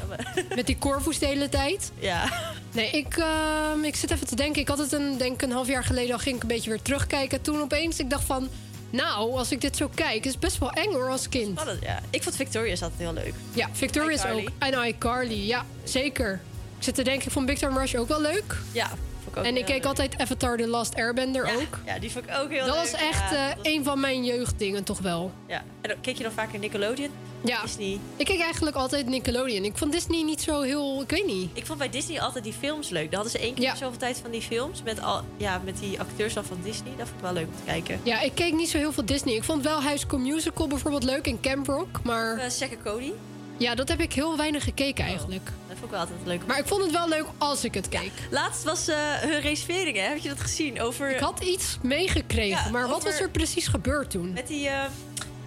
[0.55, 1.91] met die Corvus de hele tijd.
[1.99, 2.29] Ja.
[2.71, 4.61] Nee, ik, ehm, ik zit even te denken.
[4.61, 6.81] Ik had het een, denk een half jaar geleden al ging ik een beetje weer
[6.81, 7.41] terugkijken.
[7.41, 8.49] Toen opeens, ik dacht van...
[8.89, 11.59] Nou, als ik dit zo kijk, is het best wel eng hoor als kind.
[11.59, 11.99] Spannend, ja.
[12.09, 13.33] Ik vond Victorious altijd heel leuk.
[13.53, 14.41] Ja, Victorious iCarly.
[14.41, 14.49] ook.
[14.59, 16.33] En iCarly, ja, zeker.
[16.77, 18.55] Ik zit te denken, ik vond Big Time Rush ook wel leuk.
[18.71, 18.91] Ja,
[19.23, 19.85] vond ik ook en ik keek leuk.
[19.85, 21.79] altijd Avatar The Last Airbender ook.
[21.85, 22.83] Ja, die vond ik ook heel dat leuk.
[22.91, 25.31] was echt Ja, eh, dat was- een van mijn jeugddingen toch wel.
[25.47, 25.63] Ja.
[25.81, 27.09] En dan keek je dan vaker Nickelodeon?
[27.45, 27.61] Ja.
[27.61, 27.99] Disney.
[28.15, 29.63] Ik keek eigenlijk altijd Nickelodeon.
[29.63, 31.01] Ik vond Disney niet zo heel...
[31.01, 31.49] Ik weet niet.
[31.53, 33.05] Ik vond bij Disney altijd die films leuk.
[33.11, 34.83] Dan hadden ze één keer in zoveel tijd van die films.
[34.83, 36.91] Met, al, ja, met die acteurs van Disney.
[36.97, 37.99] Dat vond ik wel leuk om te kijken.
[38.03, 39.33] Ja, ik keek niet zo heel veel Disney.
[39.33, 42.35] Ik vond wel High School Musical bijvoorbeeld leuk en Camp Rock, maar...
[42.37, 43.11] Uh, en Cody.
[43.57, 45.45] Ja, dat heb ik heel weinig gekeken eigenlijk.
[45.45, 46.45] Dat vond ik wel altijd leuk.
[46.45, 48.11] Maar ik vond het wel leuk als ik het keek.
[48.29, 50.03] Laatst was eh, hun reservering, hè?
[50.03, 50.81] Heb je dat gezien?
[50.81, 51.09] Over...
[51.11, 54.33] Ik had iets meegekregen, Ja, maar wat was er precies gebeurd toen?
[54.33, 54.67] Met die...
[54.67, 54.83] eh,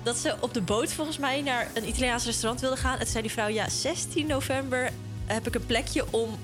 [0.02, 2.92] dat ze op de boot volgens mij naar een Italiaans restaurant wilden gaan.
[2.92, 4.90] En toen zei die vrouw, ja, 16 november
[5.26, 6.38] heb ik een plekje om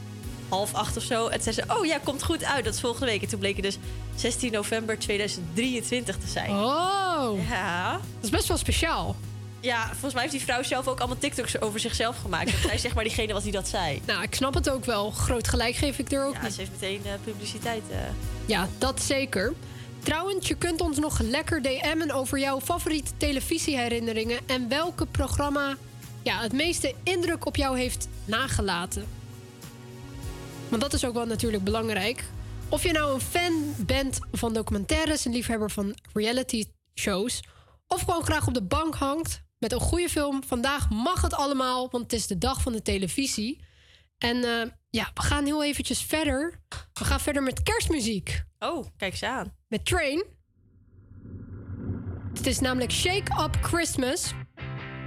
[0.49, 1.27] half acht of zo.
[1.29, 2.65] En zei ze, oh ja, komt goed uit.
[2.65, 3.23] Dat is volgende week.
[3.23, 3.79] En toen bleek het dus
[4.15, 6.51] 16 november 2023 te zijn.
[6.51, 7.93] Oh, Ja.
[7.93, 9.17] dat is best wel speciaal.
[9.63, 12.53] Ja, volgens mij heeft die vrouw zelf ook allemaal TikToks over zichzelf gemaakt.
[12.53, 14.01] Dat zij zeg maar diegene was die dat zei.
[14.07, 15.11] Nou, ik snap het ook wel.
[15.11, 16.53] Groot gelijk geef ik er ook Ja, niet.
[16.53, 17.83] ze heeft meteen eh, publiciteit.
[17.91, 17.99] eh.
[18.47, 19.53] Ja, dat zeker.
[19.99, 25.77] Trouwens, je kunt ons nog lekker DM'en over jouw favoriete televisieherinneringen en welke programma
[26.23, 29.07] ja, het meeste indruk op jou heeft nagelaten.
[30.69, 32.25] Want dat is ook wel natuurlijk belangrijk.
[32.69, 37.41] Of je nou een fan bent van documentaires, een liefhebber van reality shows,
[37.87, 40.43] of gewoon graag op de bank hangt met een goede film.
[40.47, 43.65] Vandaag mag het allemaal, want het is de dag van de televisie.
[44.19, 46.61] En eh, ja, we gaan heel eventjes verder.
[46.93, 48.43] We gaan verder met kerstmuziek.
[48.59, 49.57] Oh, kijk ze aan.
[49.69, 50.25] Met Train.
[52.35, 54.33] Het is namelijk Shake Up Christmas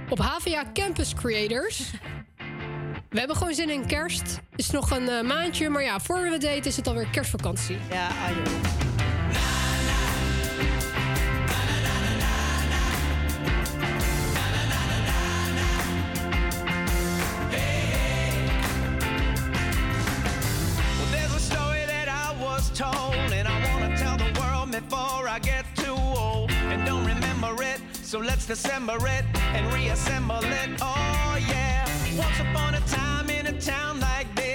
[0.08, 1.78] op HVA Campus Creators.
[3.08, 4.40] We hebben gewoon zin in kerst.
[4.50, 7.08] Het is nog een eh, maandje, maar ja, voor we het weten is het alweer
[7.08, 7.78] kerstvakantie.
[7.90, 8.95] Ja, ah,
[24.88, 27.80] before I get too old and don't remember it.
[27.92, 29.24] So let's dissemble it
[29.54, 30.70] and reassemble it.
[30.80, 31.86] Oh, yeah.
[32.16, 34.45] Once upon a time in a town like this,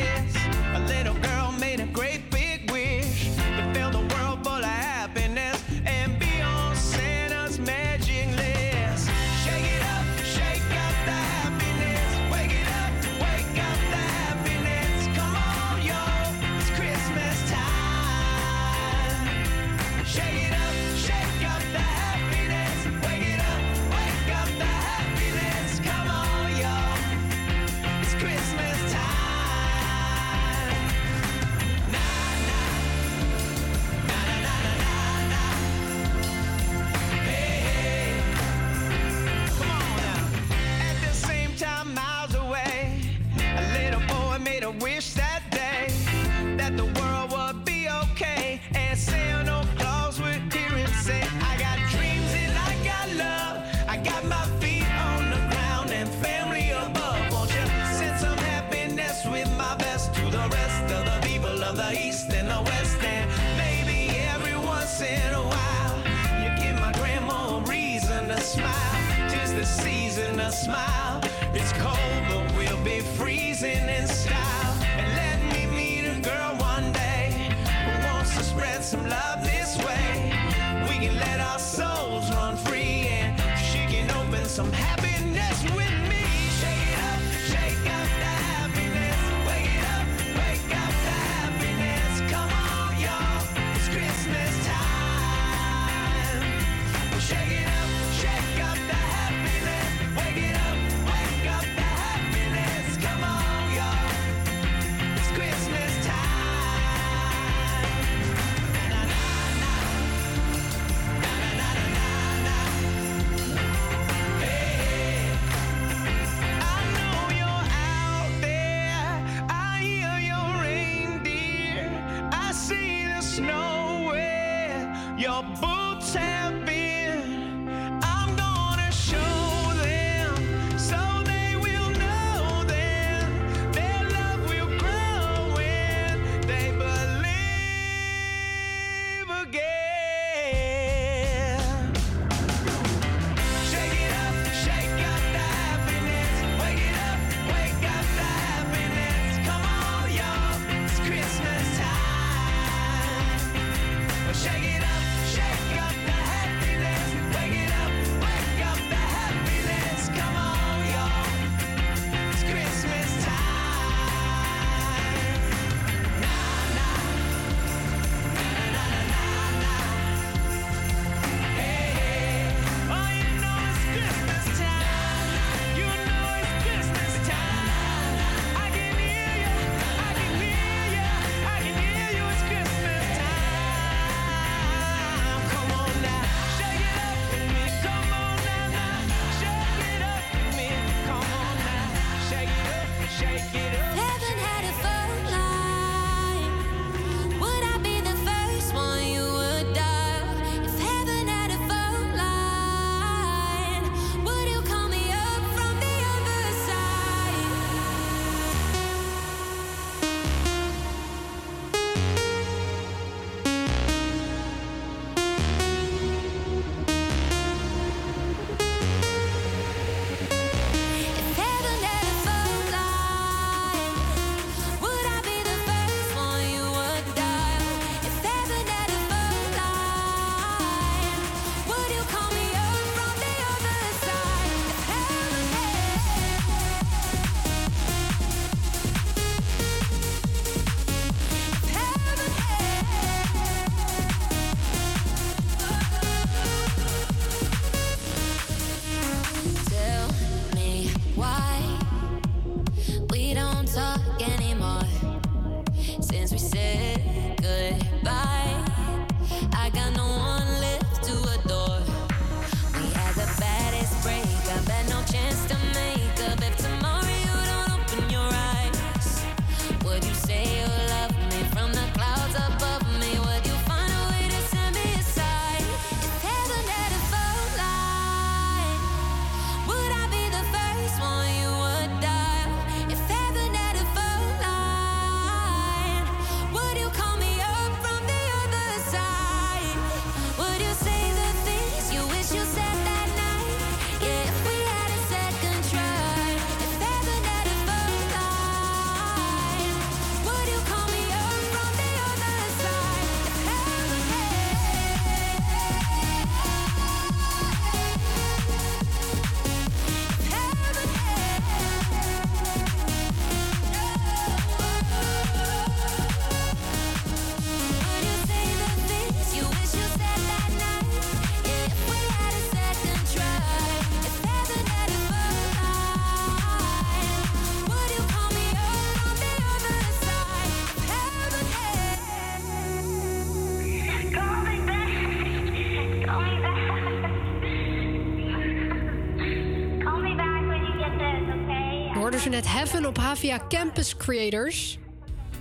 [342.01, 344.77] hoorden ze net Heaven op Havia Campus Creators.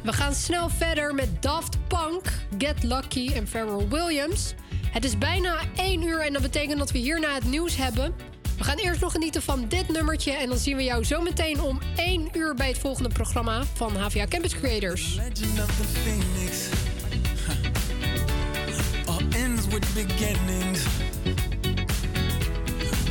[0.03, 2.23] We gaan snel verder met Daft Punk,
[2.59, 4.55] Get Lucky en Pharrell Williams.
[4.91, 8.15] Het is bijna 1 uur en dat betekent dat we hierna het nieuws hebben.
[8.59, 11.61] We gaan eerst nog genieten van dit nummertje en dan zien we jou zo meteen
[11.63, 15.19] om 1 uur bij het volgende programma van HVA Campus Creators.
[15.19, 16.69] Of the Phoenix.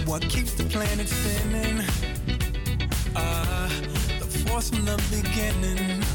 [0.06, 2.09] What keeps the planet spinning?
[3.16, 3.70] are
[4.20, 6.09] the force from the beginning.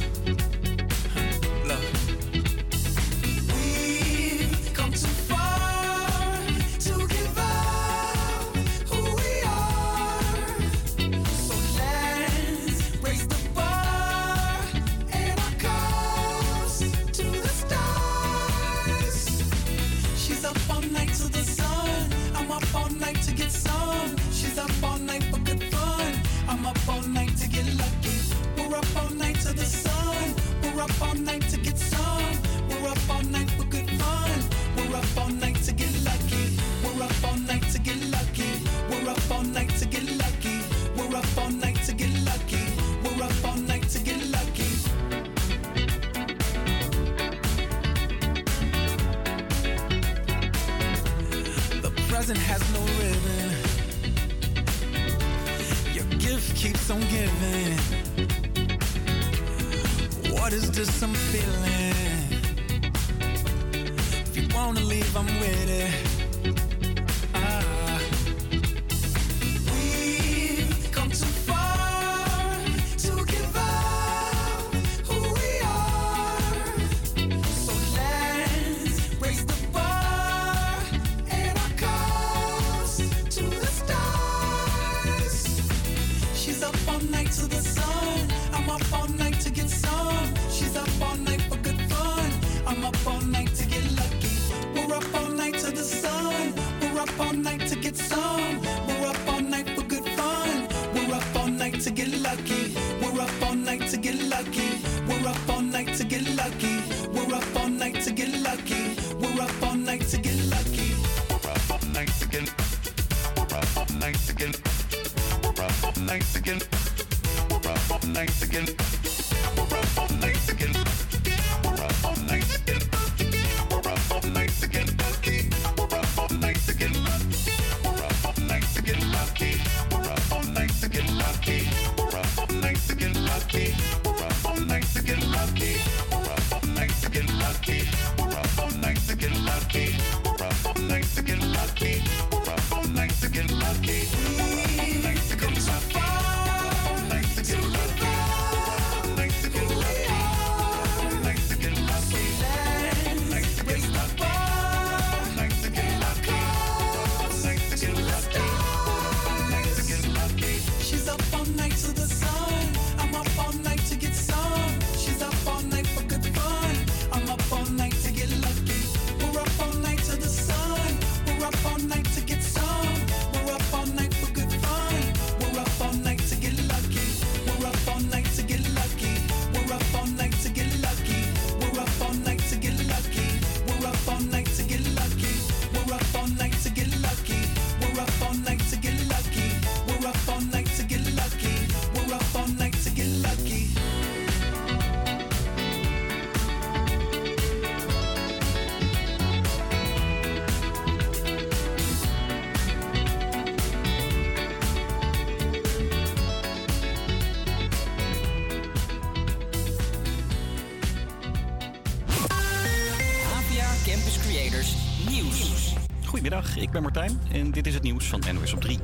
[216.75, 218.79] ben Martijn en dit is het nieuws van NOS op 3.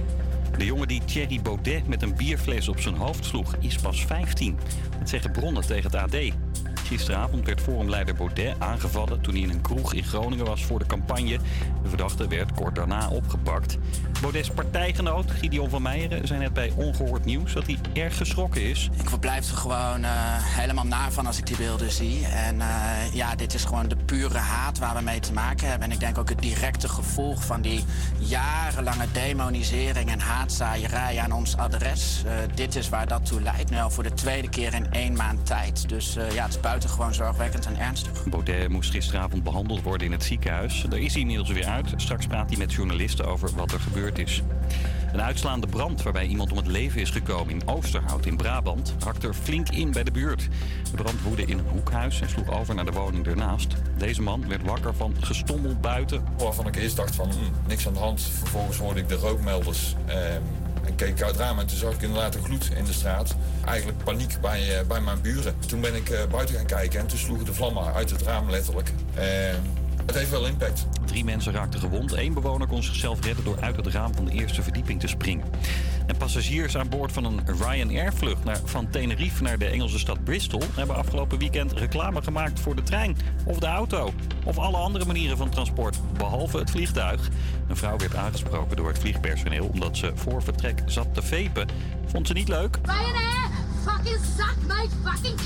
[0.59, 4.59] De jongen die Thierry Baudet met een bierfles op zijn hoofd sloeg, is pas 15.
[4.99, 6.17] Dat zeggen bronnen tegen het AD.
[6.91, 10.87] Gisteravond werd forumleider Baudet aangevallen toen hij in een kroeg in Groningen was voor de
[10.87, 11.39] campagne.
[11.83, 13.79] De verdachte werd kort daarna opgepakt.
[14.21, 18.91] Baudets partijgenoot Gideon van Meijeren zei net bij Ongehoord Nieuws dat hij erg geschrokken is.
[19.01, 22.27] Ik verblijf er gewoon eh, helemaal naar van als ik die beelden zie.
[22.27, 25.89] En eh, ja, dit is gewoon de pure haat waar we mee te maken hebben.
[25.89, 27.85] En ik denk ook het directe gevolg van die
[28.19, 32.23] jarenlange demonisering en haatzaaierij aan ons adres.
[32.27, 33.71] Eh, dit is waar dat toe leidt.
[33.71, 35.89] Nu al voor de tweede keer in één maand tijd.
[35.89, 38.25] Dus eh, ja, het is buitengewoon zorgwekkend en ernstig.
[38.25, 40.85] Baudet moest gisteravond behandeld worden in het ziekenhuis.
[40.89, 41.93] Daar is hij inmiddels weer uit.
[41.97, 44.43] Straks praat hij met journalisten over wat er gebeurd is.
[45.13, 49.25] Een uitslaande brand waarbij iemand om het leven is gekomen in Oosterhout in Brabant hakt
[49.25, 50.49] er flink in bij de buurt.
[50.91, 53.75] De brand woedde in een hoekhuis en sloeg over naar de woning ernaast.
[53.99, 56.25] Deze man werd wakker van gestommel buiten.
[56.39, 58.21] Waarvan ik eerst dacht van hm, niks aan de hand.
[58.21, 59.97] Vervolgens hoorde ik de rookmelders.
[60.07, 60.43] ehm,
[60.85, 62.93] en keek ik uit het raam en toen zag ik inderdaad een gloed in de
[62.93, 63.37] straat.
[63.65, 65.55] Eigenlijk paniek bij, eh, bij mijn buren.
[65.67, 68.51] Toen ben ik eh, buiten gaan kijken en toen sloegen de vlammen uit het raam
[68.51, 68.93] letterlijk.
[70.07, 70.87] Het heeft wel impact.
[71.05, 72.13] Drie mensen raakten gewond.
[72.13, 75.47] Eén bewoner kon zichzelf redden door uit het raam van de eerste verdieping te springen.
[76.07, 80.63] En passagiers aan boord van een Ryanair-vlucht naar, van Tenerife naar de Engelse stad Bristol
[80.75, 84.13] hebben afgelopen weekend reclame gemaakt voor de trein of de auto.
[84.45, 87.29] Of alle andere manieren van transport, behalve het vliegtuig.
[87.69, 91.69] Een vrouw werd aangesproken door het vliegpersoneel omdat ze voor vertrek zat te vepen.
[92.07, 92.79] Vond ze niet leuk.
[92.83, 93.51] Ryanair,
[93.85, 95.39] fucking suck my fucking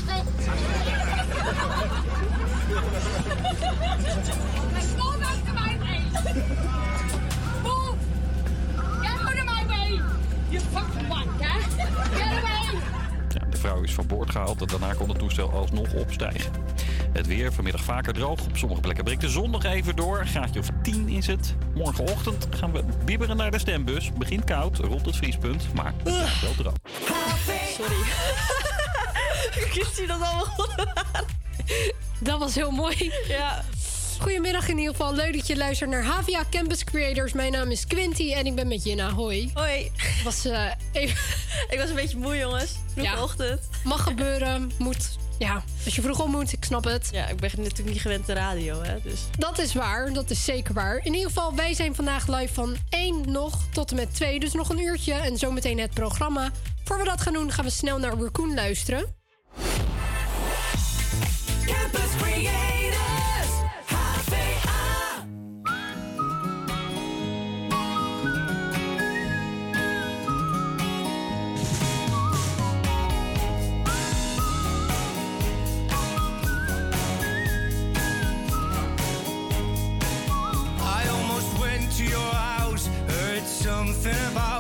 [10.55, 11.61] You fucking wanker.
[12.15, 12.81] Get away.
[13.29, 16.53] Ja, de vrouw is van boord gehaald en daarna kon het toestel alsnog opstijgen.
[17.13, 18.45] Het weer vanmiddag vaker droog.
[18.45, 20.21] Op sommige plekken breekt de zon nog even door.
[20.21, 21.55] Een graadje of 10 is het.
[21.75, 24.13] Morgenochtend gaan we bibberen naar de stembus.
[24.13, 26.75] Begint koud, rond het vriespunt, maar het wel droog.
[27.77, 27.97] Sorry.
[29.75, 30.69] Ik zie dat allemaal
[32.21, 33.13] Dat was heel mooi.
[33.29, 33.65] Ja.
[34.21, 35.15] Goedemiddag in ieder geval.
[35.15, 37.33] Leuk dat je luistert naar Havia Campus Creators.
[37.33, 39.11] Mijn naam is Quinty en ik ben met Jenna.
[39.11, 39.51] Hoi.
[39.55, 39.91] Hoi.
[40.25, 41.17] Was, eh, even...
[41.73, 42.73] Ik was een beetje moe, jongens.
[42.95, 43.61] Vroege ochtend.
[43.85, 44.73] Mag gebeuren.
[44.79, 45.19] Moet.
[45.39, 47.09] Ja, als je vroeg op moet, ik snap het.
[47.13, 49.01] Ja, ik ben natuurlijk niet gewend de radio, hè.
[49.03, 49.21] Dus.
[49.39, 51.01] Dat is waar, dat is zeker waar.
[51.05, 54.41] In ieder geval, wij zijn vandaag live van 1 nog tot en met 2.
[54.41, 56.51] Dus nog een uurtje en zometeen het programma.
[56.85, 59.24] Voor we dat gaan doen, gaan we snel naar Raccoon luisteren.
[61.67, 63.51] Campus Creators,
[63.89, 65.27] HVA.
[80.81, 84.54] I almost went to your house, heard something about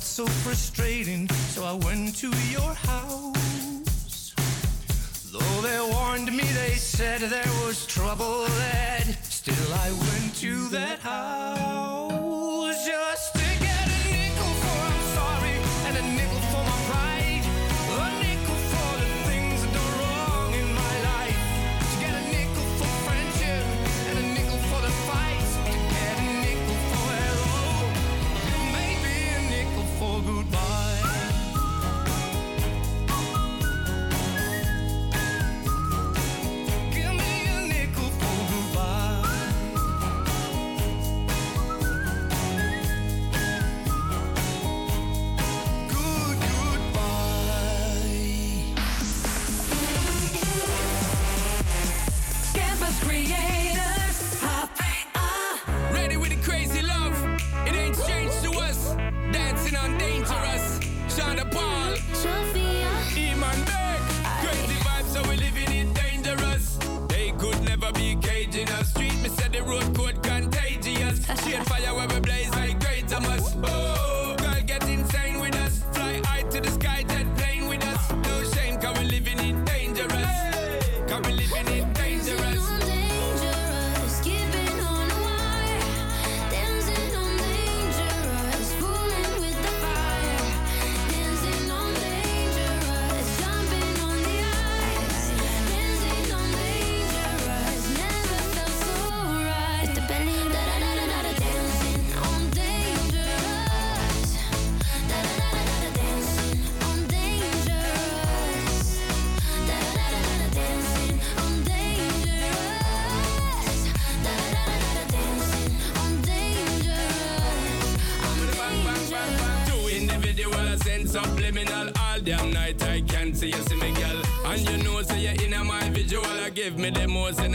[0.00, 1.28] felt so frustrating.
[1.28, 4.34] So I went to your house.
[5.32, 8.89] Though they warned me, they said there was trouble ahead.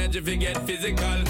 [0.05, 1.24] The most energy if you get physical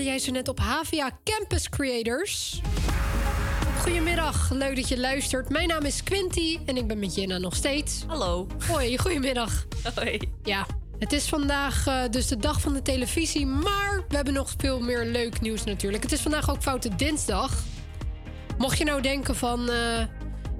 [0.00, 2.60] hoorde jij ze net op HVA Campus Creators.
[3.80, 5.48] Goedemiddag, leuk dat je luistert.
[5.48, 8.04] Mijn naam is Quinty en ik ben met Jenna nog steeds.
[8.06, 8.46] Hallo.
[8.68, 9.66] Hoi, goedemiddag.
[9.94, 10.20] Hoi.
[10.42, 10.66] Ja,
[10.98, 14.80] het is vandaag eh, dus de dag van de televisie, maar we hebben nog veel
[14.80, 16.02] meer leuk nieuws natuurlijk.
[16.02, 17.62] Het is vandaag ook Foute Dinsdag.
[18.58, 20.06] Mocht je nou denken van, eh,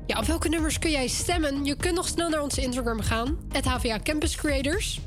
[0.07, 1.65] ja, op welke nummers kun jij stemmen?
[1.65, 5.01] Je kunt nog snel naar onze Instagram gaan, het HVA Campus Creators.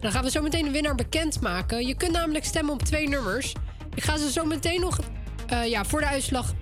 [0.00, 1.86] Dan gaan we zo meteen de winnaar bekendmaken.
[1.86, 3.54] Je kunt namelijk stemmen op twee nummers.
[3.94, 4.98] Ik ga ze zo meteen nog
[5.46, 6.52] eh, ja, voor de uitslag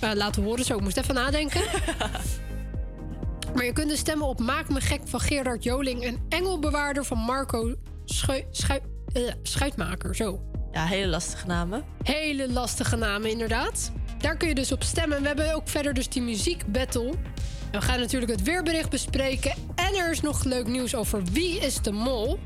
[0.00, 0.64] eh, laten horen.
[0.64, 1.60] Zo, ik moest even nadenken.
[3.54, 6.04] maar je kunt dus stemmen op Maak me gek van Gerard Joling...
[6.04, 7.74] en Engelbewaarder van Marco
[8.04, 8.44] Schu
[9.12, 10.14] eh, Schuitmaker.
[10.14, 10.42] Zo.
[10.72, 11.84] Ja, hele lastige namen.
[12.02, 13.92] Hele lastige namen, inderdaad.
[14.18, 15.20] Daar kun je dus op stemmen.
[15.20, 17.08] We hebben ook verder dus die muziekbattle.
[17.70, 19.52] En we gaan natuurlijk het weerbericht bespreken.
[19.74, 22.38] En er is nog leuk nieuws over Wie is de Mol.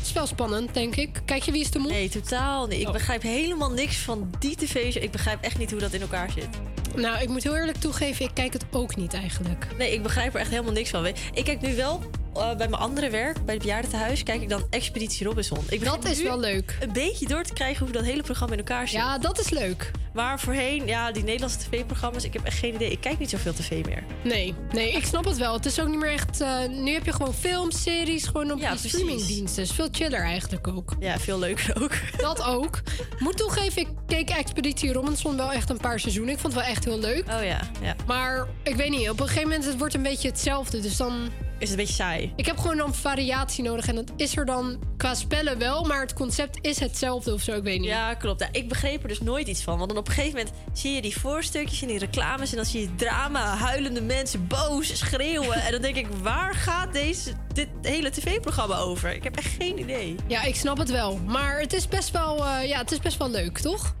[0.00, 1.20] Het is wel spannend, denk ik.
[1.24, 1.90] Kijk je Wie is de Mol?
[1.90, 2.70] Nee, totaal.
[2.70, 2.92] Ik Oh.
[2.92, 4.94] begrijp helemaal niks van die tv.
[4.94, 6.48] Ik begrijp echt niet hoe dat in elkaar zit.
[6.96, 9.66] Nou, ik moet heel eerlijk toegeven, ik kijk het ook niet eigenlijk.
[9.78, 11.06] Nee, ik begrijp er echt helemaal niks van.
[11.06, 12.02] Ik kijk nu wel
[12.34, 15.58] eh, bij mijn andere werk, bij het bejaardentehuis, kijk ik dan Expeditie Robinson.
[15.68, 16.76] Ik Dat is wel leuk.
[16.80, 18.98] Een beetje door te krijgen hoe dat hele programma in elkaar zit.
[19.00, 19.90] Ja, dat is leuk.
[20.14, 22.90] Maar voorheen, ja, die Nederlandse tv-programma's, ik heb echt geen idee.
[22.90, 24.04] Ik kijk niet zoveel tv meer.
[24.24, 25.52] Nee, nee, ik snap het wel.
[25.52, 26.40] Het is ook niet meer echt...
[26.40, 29.62] eh, nu heb je gewoon films, series, gewoon op Ja, die streamingdiensten.
[29.62, 30.94] Is veel chiller eigenlijk ook.
[31.00, 31.92] Ja, veel leuker ook.
[32.16, 32.80] Dat ook.
[33.18, 36.34] Moet toegeven, ik keek Expeditie Robinson wel echt een paar seizoenen.
[36.34, 37.24] Ik vond het wel echt heel leuk.
[37.28, 37.96] Oh ja, ja.
[38.06, 40.80] Maar ik weet niet, op een gegeven moment het wordt een beetje hetzelfde.
[40.80, 41.30] Dus dan...
[41.60, 42.32] Is het een beetje saai?
[42.36, 43.86] Ik heb gewoon dan variatie nodig.
[43.86, 45.84] En dat is er dan qua spellen wel.
[45.84, 47.88] Maar het concept is hetzelfde of zo, ik weet niet.
[47.88, 48.40] Ja, klopt.
[48.40, 49.76] Ja, ik begreep er dus nooit iets van.
[49.78, 52.50] Want dan op een gegeven moment zie je die voorstukjes en die reclames...
[52.50, 55.62] en dan zie je drama, huilende mensen, boos, schreeuwen.
[55.64, 59.14] en dan denk ik, waar gaat deze, dit hele tv-programma over?
[59.14, 60.16] Ik heb echt geen idee.
[60.26, 61.18] Ja, ik snap het wel.
[61.26, 63.94] Maar het is best wel, eh, ja, het is best wel leuk, toch?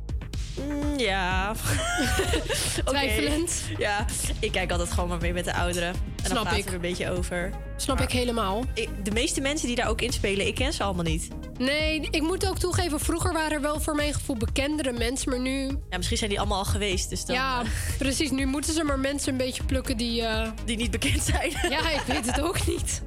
[0.58, 1.52] Mm, ja.
[2.84, 3.62] Twijfelend.
[3.78, 4.04] Ja,
[4.38, 5.88] ik kijk altijd gewoon maar mee met de ouderen.
[5.88, 6.64] En dan Snap praten ik.
[6.64, 7.50] we er een beetje over.
[7.76, 8.64] Snap ik helemaal.
[8.74, 11.28] Ik- de meeste mensen die daar ook in spelen, ik ken ze allemaal niet.
[11.58, 15.40] Nee, ik moet ook toegeven, vroeger waren er wel voor mijn gevoel bekendere mensen, maar
[15.40, 15.66] nu...
[15.90, 17.36] Ja, misschien zijn die allemaal al geweest, dus dan...
[17.36, 17.62] Ja,
[17.98, 18.30] precies.
[18.30, 20.22] Nu moeten ze maar mensen een beetje plukken die...
[20.22, 21.50] eh, Die niet bekend zijn.
[21.74, 23.02] ja, ik weet het ook niet.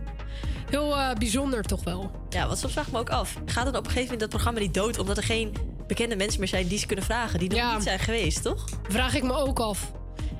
[0.70, 2.12] Heel eh, bijzonder toch wel.
[2.30, 3.34] Ja, want soms vraag ik me ook af.
[3.46, 5.00] Gaat dan op een gegeven moment dat programma niet dood...
[5.00, 5.54] omdat er geen
[5.94, 7.40] bekende mensen meer zijn die ze kunnen vragen...
[7.40, 8.66] die nog niet zijn geweest, toch?
[8.90, 9.92] Vraag ik me ook af.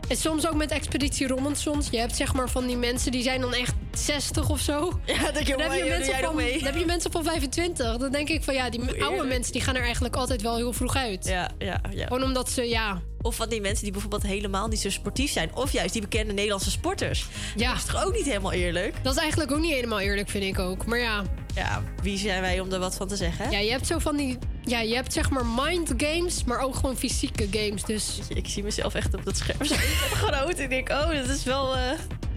[0.08, 1.90] En soms ook met Expeditie Robinsons.
[1.90, 5.00] Je hebt zeg maar van die mensen die zijn dan echt 60 of zo.
[5.06, 7.98] Ja, dat je, dan heb je, mensen van, dan heb je mensen van 25.
[7.98, 10.74] Dan denk ik van ja, die oude mensen die gaan er eigenlijk altijd wel heel
[10.74, 11.26] vroeg uit.
[11.26, 12.08] Ja, ja, ja.
[12.08, 13.02] Gewoon omdat ze, ja...
[13.22, 15.56] Of van die mensen die bijvoorbeeld helemaal niet zo sportief zijn.
[15.56, 17.26] Of juist die bekende Nederlandse sporters.
[17.56, 17.70] Ja.
[17.70, 18.96] Dat is toch ook niet helemaal eerlijk?
[19.04, 20.86] Dat is eigenlijk ook niet helemaal eerlijk, vind ik ook.
[20.86, 21.24] Maar ja...
[21.56, 23.52] Ja, wie zijn wij om er wat van te zeggen?
[23.52, 24.38] Ja, je hebt zo van die...
[24.66, 27.84] Ja, je hebt zeg maar mind games, maar ook gewoon fysieke games.
[27.84, 28.20] Dus...
[28.30, 29.76] Ik zie mezelf echt op dat scherm zo
[30.12, 30.54] groot.
[30.54, 31.76] En ik denk, oh, dat is wel...
[31.76, 31.92] eh,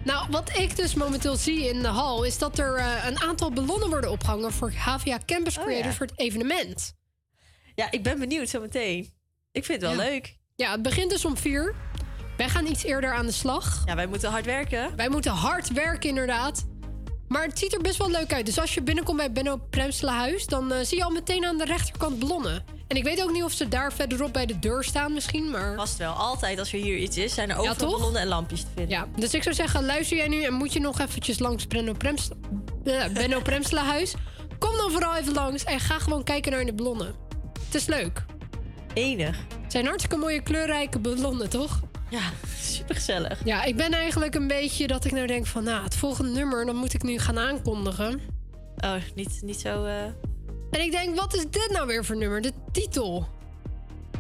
[0.07, 2.25] Nou, wat ik dus momenteel zie in de hal...
[2.25, 4.53] is dat er eh, een aantal ballonnen worden opgehangen...
[4.53, 5.93] voor HVA Campus Oh, Creators ja.
[5.97, 6.95] voor het evenement.
[7.75, 9.13] Ja, ik ben benieuwd zo meteen.
[9.53, 10.11] Ik vind het wel Ja.
[10.11, 10.37] leuk.
[10.57, 11.75] Ja, het begint dus om vier.
[12.37, 13.83] Wij gaan iets eerder aan de slag.
[13.87, 14.97] Ja, wij moeten hard werken.
[14.97, 16.67] Wij moeten hard werken, inderdaad.
[17.29, 18.47] Maar het ziet er best wel leuk uit.
[18.47, 20.47] Dus als je binnenkomt bij Benno Premselahuis...
[20.47, 22.65] dan eh, zie je al meteen aan de rechterkant ballonnen.
[22.87, 25.75] En ik weet ook niet of ze daar verderop bij de deur staan misschien, maar...
[25.77, 26.13] Vast wel.
[26.13, 27.91] Altijd als er hier iets is, zijn er overal toch?
[27.91, 28.97] ballonnen en lampjes te vinden.
[28.97, 31.93] Ja, dus ik zou zeggen, luister jij nu en moet je nog eventjes langs Benno,
[31.93, 32.29] Prems,
[32.85, 34.15] eh, Benno Premselahuis...
[34.59, 37.15] kom dan vooral even langs en ga gewoon kijken naar de ballonnen.
[37.65, 38.25] Het is leuk.
[38.95, 39.37] Enig.
[39.63, 41.81] Het zijn hartstikke mooie kleurrijke ballonnen, toch?
[42.11, 42.21] Ja,
[42.61, 43.41] super gezellig.
[43.45, 45.65] Ja, ik ben eigenlijk een beetje dat ik nou denk van...
[45.65, 48.21] nou, het volgende nummer, dan moet ik nu gaan aankondigen.
[48.77, 49.85] Oh, niet, niet zo...
[49.85, 49.95] eh,
[50.71, 52.41] En ik denk, wat is dit nou weer voor nummer?
[52.41, 53.29] De titel.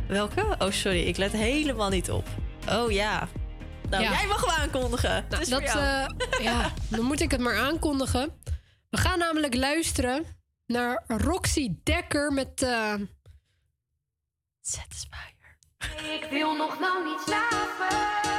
[0.09, 0.57] Welke?
[0.59, 1.03] Oh, sorry.
[1.03, 2.27] Ik let helemaal niet op.
[2.71, 3.29] Oh, ja.
[3.91, 4.11] Nou, Ja.
[4.13, 5.11] jij mag hem aankondigen.
[5.11, 6.11] Nou, Het is dat, voor jou.
[6.31, 8.41] eh, ja, dan moet ik het maar aankondigen.
[8.91, 10.25] We gaan namelijk luisteren
[10.67, 12.63] naar Roxy Dekker met...
[12.63, 12.95] eh
[14.61, 15.35] Satisfier.
[16.21, 18.36] Ik wil nog lang niet slapen.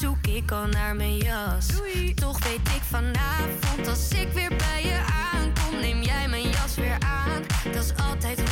[0.00, 1.66] Zoek ik al naar mijn jas.
[2.14, 5.00] Toch weet ik vanavond, als ik weer bij je
[5.32, 7.42] aankom, neem jij mijn jas weer aan.
[7.72, 8.49] Dat is altijd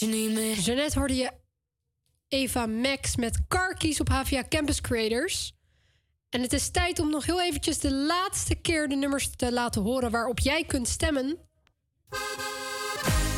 [0.00, 1.30] Jeannette hoorde je
[2.28, 5.52] Eva Max met Karkies op Havia Campus Creators.
[6.28, 9.82] En het is tijd om nog heel eventjes de laatste keer de nummers te laten
[9.82, 11.38] horen waarop jij kunt stemmen.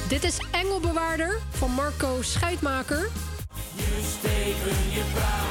[0.09, 3.11] Dit is Engelbewaarder van Marco Schuitmaker.
[3.77, 5.42] Je steken je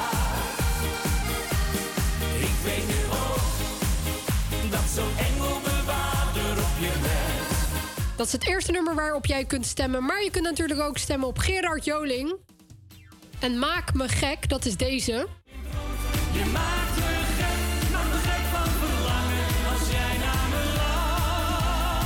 [8.22, 10.06] Dat is het eerste nummer waarop jij kunt stemmen.
[10.06, 12.35] Maar je kunt natuurlijk ook stemmen op Gerard Joling.
[13.39, 15.11] En Maak me gek, dat is deze.
[16.31, 17.02] Je maakt me
[17.38, 22.06] gek, maak me gek van verlangen als jij naar me lacht.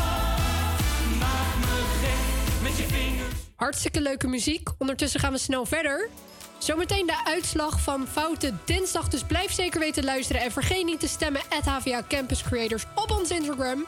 [1.20, 3.34] Maak me gek met je vingers.
[3.56, 4.70] Hartstikke leuke muziek.
[4.78, 6.10] Ondertussen gaan we snel verder.
[6.58, 9.08] Zometeen de uitslag van foute Dinsdag.
[9.08, 10.42] Dus blijf zeker weten luisteren.
[10.42, 13.86] En vergeet niet te stemmen at HVA Campus Creators op ons Instagram.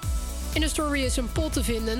[0.58, 2.00] In de story is een pot te vinden.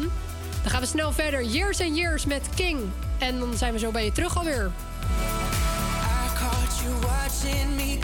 [0.62, 1.44] Dan gaan we snel verder.
[1.44, 2.80] Years and Years met King.
[3.18, 4.66] En dan zijn we zo bij je terug alweer.
[4.66, 7.98] I caught you watching me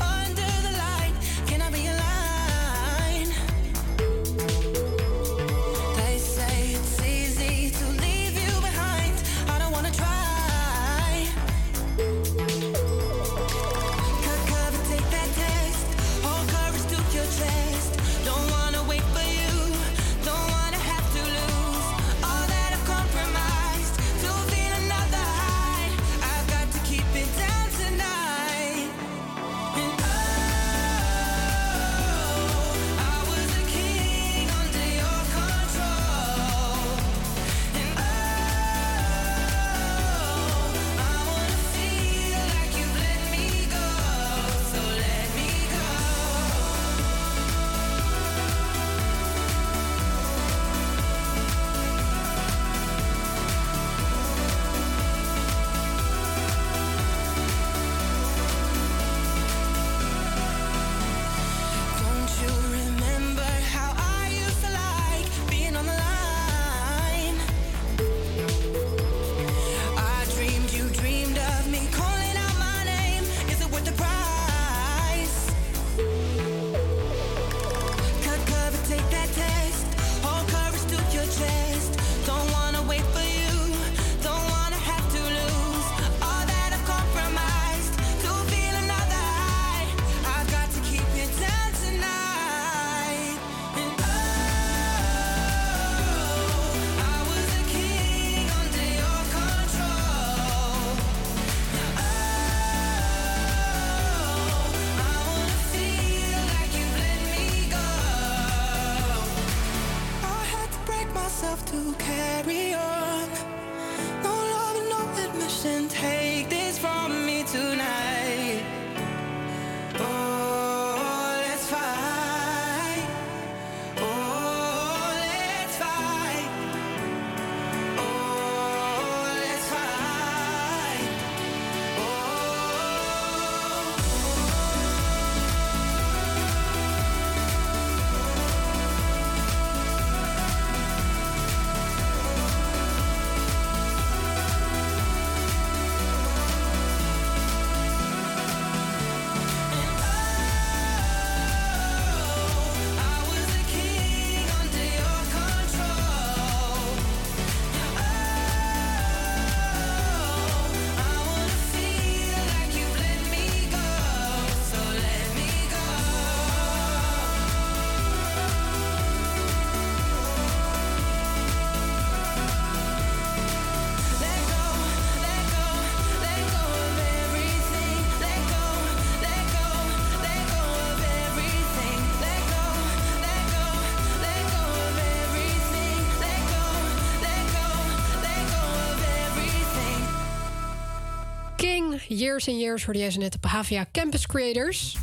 [192.08, 194.98] Years and Years hoorde jij ze net op HVA Campus Creators.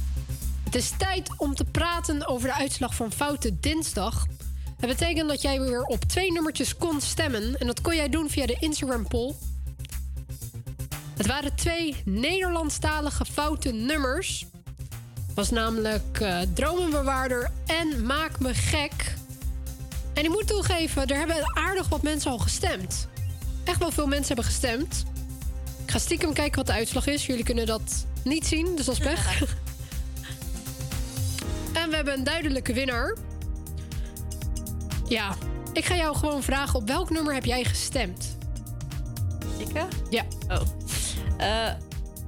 [0.65, 4.27] Het is tijd om te praten over de uitslag van Foute Dinsdag.
[4.79, 7.59] Dat betekent dat jij weer op twee nummertjes kon stemmen.
[7.59, 9.35] En dat kon jij doen via de Instagram poll.
[11.17, 14.47] Het waren twee Nederlandstalige foute nummers.
[15.35, 19.15] was namelijk eh, Dromenbewaarder en Maak me gek.
[20.15, 23.09] En ik moet toegeven, er hebben aardig wat mensen al gestemd.
[23.65, 25.05] Echt wel veel mensen hebben gestemd.
[25.91, 27.27] Ik ga stiekem kijken wat de uitslag is.
[27.27, 29.41] Jullie kunnen dat niet zien, dus dat is pech.
[31.83, 33.17] en we hebben een duidelijke winnaar.
[35.09, 35.37] Ja,
[35.73, 38.37] ik ga jou gewoon vragen op welk nummer heb jij gestemd?
[39.57, 39.69] Ik?
[39.73, 39.85] hè?
[40.11, 40.25] Ja.
[40.49, 40.61] Oh.
[41.37, 41.73] Eh,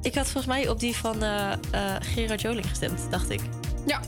[0.02, 3.40] ik had volgens mij op die van eh, eh, Gerard Joling gestemd, dacht ik.
[3.86, 4.00] Ja.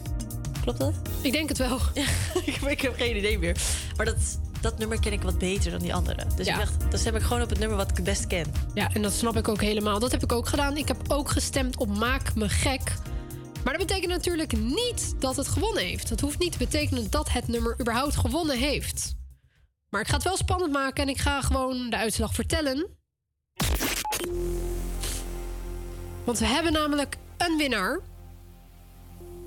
[0.63, 0.95] Klopt dat?
[1.21, 1.79] Ik denk het wel.
[1.95, 2.07] Ja,
[2.71, 3.57] ik heb geen idee meer.
[3.97, 6.27] Maar dat, dat nummer ken ik wat beter dan die andere.
[6.37, 6.53] Dus Ja.
[6.53, 8.53] ik dacht, dan stem ik gewoon op het nummer wat ik het best ken.
[8.75, 9.99] Ja, en dat snap ik ook helemaal.
[9.99, 10.77] Dat heb ik ook gedaan.
[10.77, 12.93] Ik heb ook gestemd op Maak me gek.
[13.65, 16.09] Maar dat betekent natuurlijk niet dat het gewonnen heeft.
[16.09, 19.15] Dat hoeft niet te betekenen dat het nummer überhaupt gewonnen heeft.
[19.89, 22.87] Maar ik ga het wel spannend maken en ik ga gewoon de uitslag vertellen.
[26.25, 28.01] Want we hebben namelijk een winnaar.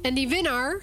[0.02, 0.82] En die winnaar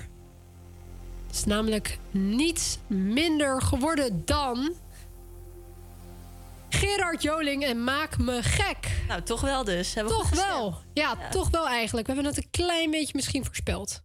[1.34, 4.72] is namelijk niets minder geworden dan
[6.68, 9.02] Gerard Joling en Maak me gek.
[9.08, 9.94] Nou, toch wel dus.
[9.94, 10.80] Hebben we toch wel.
[10.92, 12.06] Ja, toch wel eigenlijk.
[12.06, 14.00] We hebben het een klein beetje misschien voorspeld.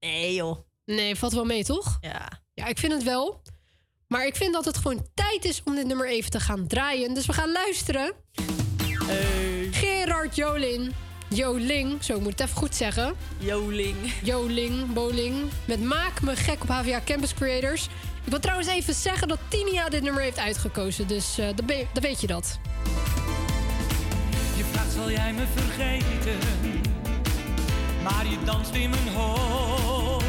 [0.00, 0.58] Nee, joh.
[0.84, 1.98] Nee, valt wel mee, toch?
[2.00, 2.28] Ja.
[2.54, 3.42] Ja, ik vind het wel.
[4.06, 7.14] Maar ik vind dat het gewoon tijd is om dit nummer even te gaan draaien.
[7.14, 8.12] Dus we gaan luisteren.
[9.70, 10.94] Gerard Joling.
[11.28, 13.14] Joling, zo ik moet het even goed zeggen.
[13.38, 13.96] Joling.
[14.22, 15.34] Joling, bowling.
[15.64, 17.84] Met Maak me gek op HVA Campus Creators.
[18.24, 21.06] Ik wil trouwens even zeggen dat Tinia dit nummer heeft uitgekozen.
[21.06, 22.58] Dus eh, dan, ben je- dan weet je dat.
[24.56, 26.38] Je vraagt zal jij me vergeten,
[28.02, 30.24] maar je danst in mijn hoofd.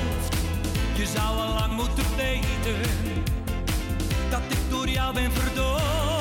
[0.98, 2.80] Je zou al lang moeten weten
[4.30, 6.19] dat ik door jou ben verdoofd.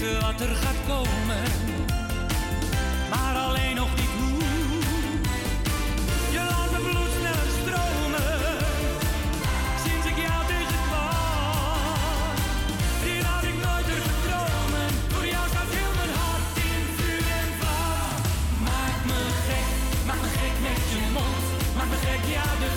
[0.00, 1.42] Weten wat er gaat komen,
[3.10, 4.42] maar alleen nog niet hoe.
[6.30, 8.32] Je laat mijn bloed sneller stromen,
[9.84, 12.34] sinds ik jou tegenkwam.
[13.04, 17.50] Hier had ik nooit durven dromen, voor jou staat heel mijn hart in vuur en
[17.60, 18.14] vlam.
[18.68, 19.68] Maak me gek,
[20.06, 21.44] maak me gek met je mond.
[21.76, 22.70] Maak me gek, ja, de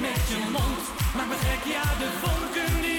[0.00, 0.82] met je mond.
[1.16, 2.93] Maak me gek, ja, de vonken die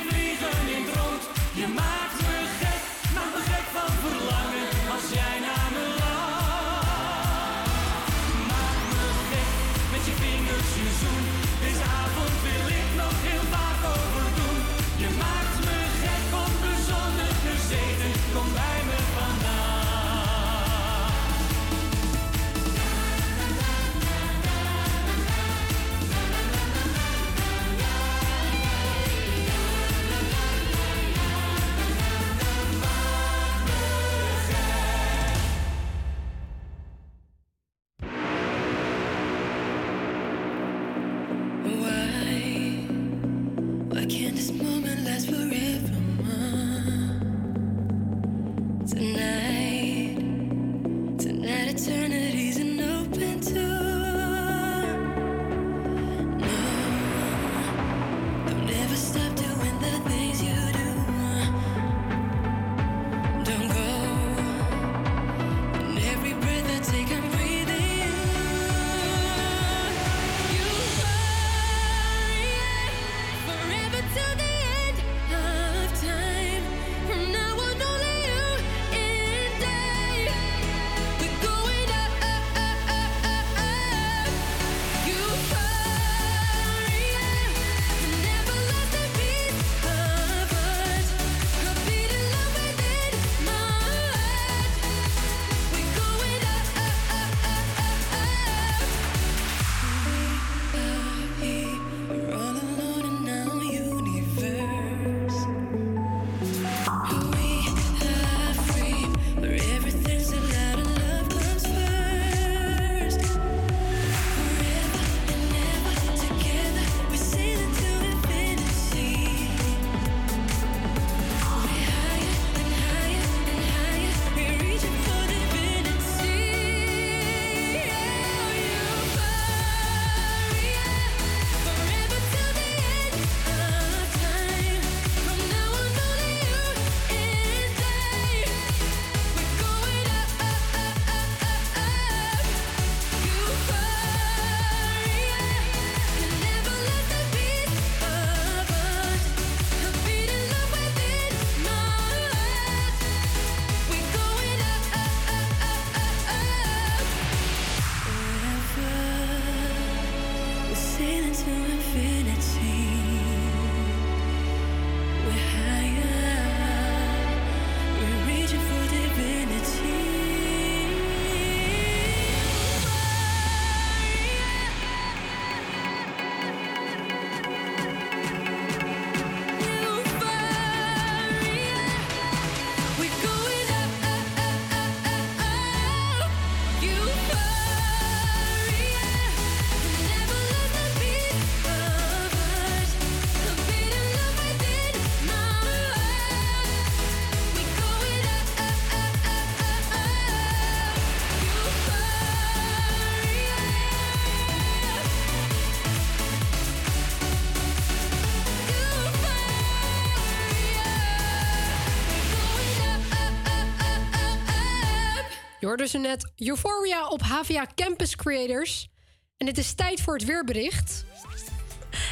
[215.76, 218.90] hoorde ze net Euphoria op HVA Campus Creators.
[219.38, 221.06] En het is tijd voor het weerbericht.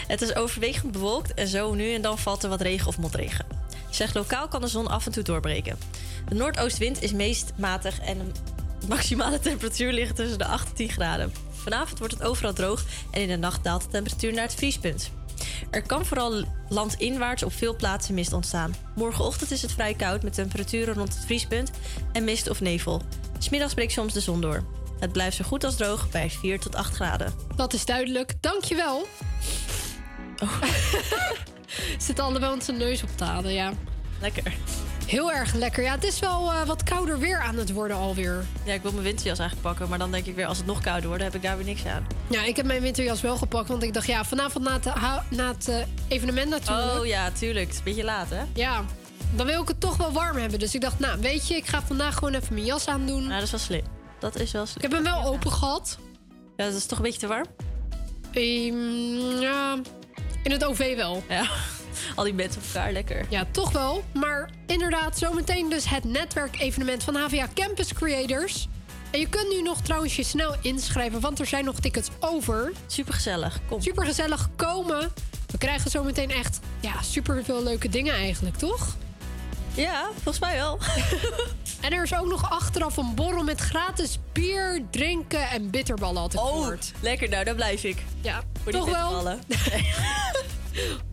[0.08, 3.46] Het is overwegend bewolkt en zo nu en dan valt er wat regen of motregen.
[3.90, 5.78] Zeg, lokaal kan de zon af en toe doorbreken.
[6.30, 8.32] De noordoostwind is meest matig en
[8.80, 11.34] de maximale temperatuur ligt tussen de 8 en 10 graden.
[11.52, 15.12] Vanavond wordt het overal droog en in de nacht daalt de temperatuur naar het vriespunt.
[15.70, 16.44] Er kan vooral
[16.74, 18.76] landinwaarts op veel plaatsen mist ontstaan.
[18.96, 21.72] Morgenochtend is het vrij koud met temperaturen rond het vriespunt
[22.12, 23.02] en mist of nevel.
[23.38, 24.64] Smiddags breekt soms de zon door.
[25.00, 27.34] Het blijft zo goed als droog bij 4 tot 8 graden.
[27.56, 28.34] Dat is duidelijk.
[28.40, 29.08] Dankjewel.
[30.44, 30.62] Oh.
[31.98, 33.74] Zit allebei onze neus op te halen, ja.
[34.22, 34.54] Lekker.
[35.06, 35.84] Heel erg lekker.
[35.84, 38.46] Ja, het is wel eh, wat kouder weer aan het worden alweer.
[38.64, 40.82] Ja, ik wil mijn winterjas eigenlijk pakken, maar dan denk ik weer als het nog
[40.82, 42.08] kouder wordt, heb ik daar weer niks aan.
[42.30, 44.86] Ja, ik heb mijn winterjas wel gepakt, want ik dacht, ja, vanavond na het,
[45.30, 45.78] na het eh,
[46.08, 47.00] evenement natuurlijk.
[47.00, 47.66] Oh ja, tuurlijk.
[47.66, 48.44] Het is een beetje laat, hè?
[48.54, 48.84] Ja,
[49.36, 50.60] dan wil ik het toch wel warm hebben.
[50.60, 53.22] Dus ik dacht, nou, weet je, ik ga vandaag gewoon even mijn jas aandoen.
[53.22, 53.84] Nou, dat is wel slim.
[54.20, 54.76] Dat is wel slim.
[54.86, 55.98] Ik heb hem wel open gehad.
[56.58, 57.46] Ja, dat is toch een beetje te warm?
[58.32, 59.78] Ehm, ja,
[60.44, 61.24] in het OV wel.
[61.30, 61.48] Ja,
[62.16, 63.26] al die mensen op elkaar, lekker.
[63.30, 64.04] Ja, toch wel.
[64.14, 68.68] Maar inderdaad, zometeen dus het netwerkevenement van HVA Campus Creators.
[69.12, 72.72] En je kunt nu nog trouwens je snel inschrijven, want er zijn nog tickets over.
[72.88, 73.82] Super gezellig, kom.
[73.82, 75.12] Super gezellig komen.
[75.48, 78.96] We krijgen zometeen echt ja, super veel leuke dingen eigenlijk, toch?
[79.76, 80.80] Ja, volgens mij wel.
[81.82, 86.40] en er is ook nog achteraf een borrel met gratis bier, drinken en bitterballen ik
[86.40, 86.92] Oh, gehoord.
[87.00, 87.98] lekker, nou, daar blijf ik.
[88.22, 89.24] Ja, Voor die toch wel?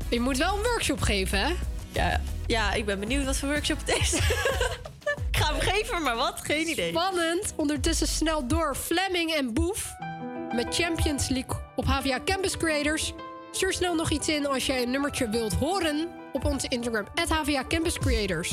[0.08, 1.54] Je moet wel een workshop geven, hè?
[1.92, 4.12] Ja, ja, ik ben benieuwd wat voor workshop het is.
[5.30, 6.40] ik ga hem geven, maar wat?
[6.42, 6.90] Geen idee.
[6.90, 7.52] Spannend.
[7.56, 9.92] Ondertussen snel door Fleming en Boef
[10.54, 13.12] met Champions League op HVA Campus Creators.
[13.52, 17.64] Stuur snel nog iets in als jij een nummertje wilt horen op onze Instagram, HVA
[17.68, 18.50] Campus Creators.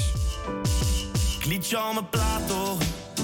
[1.39, 2.47] Ik liet je al mijn plaat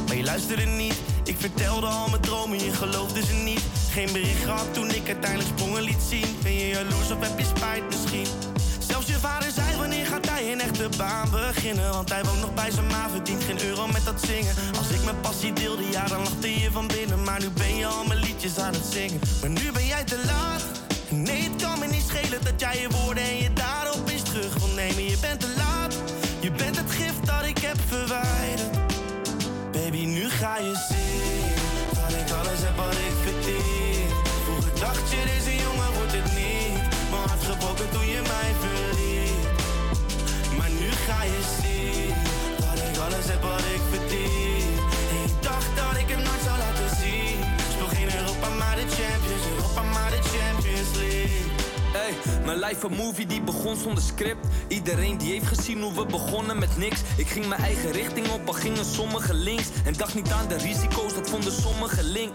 [0.07, 0.95] maar je luisterde niet.
[1.23, 3.61] Ik vertelde al mijn dromen, je geloofde ze niet.
[3.93, 6.25] Geen bericht gehad toen ik uiteindelijk sprongen liet zien.
[6.43, 8.27] Ben je jaloers of heb je spijt misschien?
[8.79, 11.91] Zelfs je vader zei wanneer gaat hij een echte baan beginnen?
[11.91, 14.55] Want hij woont nog bij zijn ma, verdient geen euro met dat zingen.
[14.77, 17.23] Als ik mijn passie deelde, ja dan lachte je van binnen.
[17.23, 19.19] Maar nu ben je al mijn liedjes aan het zingen.
[19.41, 20.63] Maar nu ben jij te laat.
[21.09, 24.53] Nee, het kan me niet schelen dat jij je woorden en je daden opeens terug.
[24.53, 25.95] Wil nemen Je bent te laat,
[26.39, 28.77] je bent het gift dat ik heb verwijderd.
[29.71, 31.02] Baby, nu ga je zien
[52.13, 52.32] Hey!
[52.45, 54.47] Mijn life een movie die begon zonder script.
[54.67, 57.01] Iedereen die heeft gezien hoe we begonnen met niks.
[57.17, 59.67] Ik ging mijn eigen richting op, al gingen sommigen links.
[59.85, 62.31] En dacht niet aan de risico's, dat vonden sommigen link.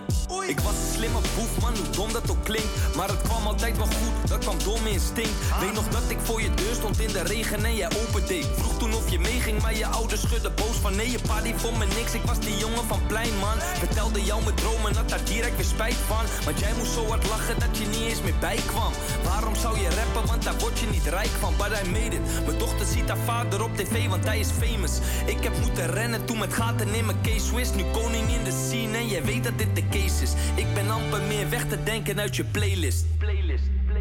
[0.47, 2.97] Ik was een slimme boef, man, hoe dom dat ook klinkt.
[2.97, 5.31] Maar het kwam altijd wel goed, dat kwam dom instinct.
[5.61, 8.43] Weet nog dat ik voor je deur stond in de regen en jij opende.
[8.57, 11.55] Vroeg toen of je meeging, maar je ouders schudden boos van nee, je pa die
[11.57, 12.15] vond me niks.
[12.15, 13.59] Ik was die jongen van plein, man.
[13.61, 16.25] Vertelde jou mijn dromen, had daar direct weer spijt van.
[16.45, 18.93] Want jij moest zo hard lachen dat je niet eens meer bijkwam.
[19.25, 21.55] Waarom zou je rappen, want daar word je niet rijk van.
[21.57, 22.47] But I made it.
[22.47, 24.93] Mijn dochter ziet haar vader op tv, want hij is famous.
[25.27, 27.75] Ik heb moeten rennen toen met gaten in mijn case Swiss.
[27.75, 30.33] Nu koning in de scene en jij weet dat dit de case is.
[30.55, 33.05] Ik ben amper meer weg te denken uit je playlist.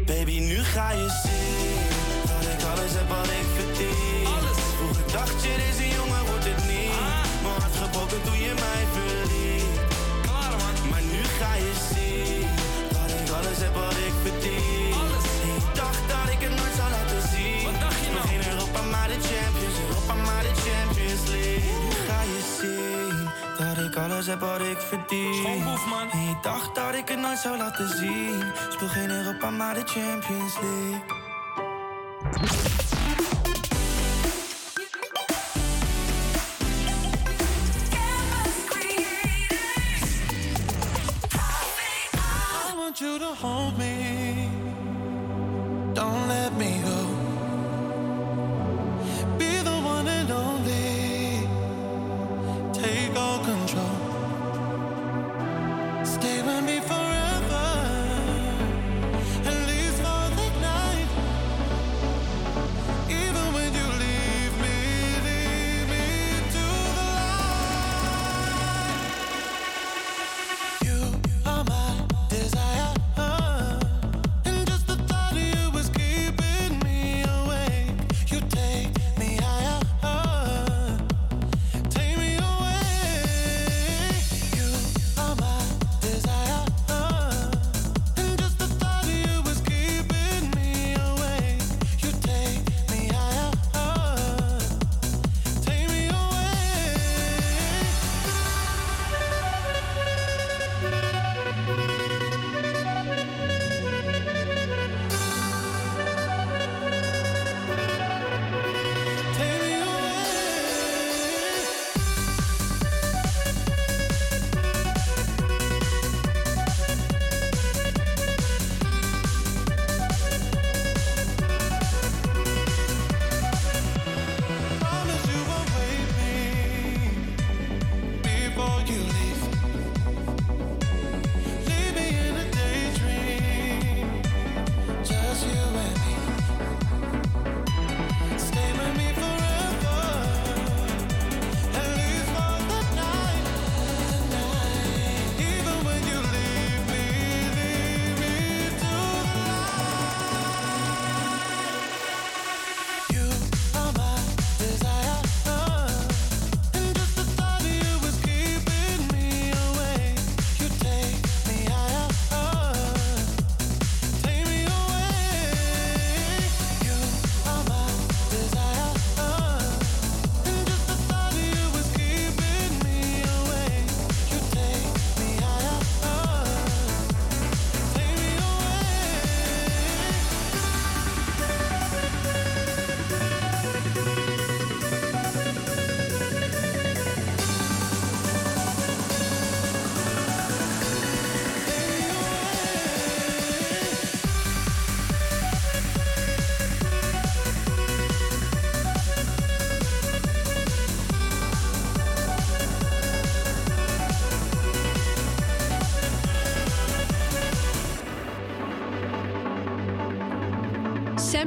[0.06, 1.78] Baby, nu ga je zien
[2.26, 6.07] Dat ik alles heb wat ik verdien Alles Vroeger dacht je, deze jongen
[23.98, 25.34] alles heb wat ik verdien.
[25.34, 26.10] Schoonboef, man.
[26.10, 28.42] En je dacht dat ik het nooit zou laten zien.
[28.68, 31.18] Speel geen Europa, maar de Champions League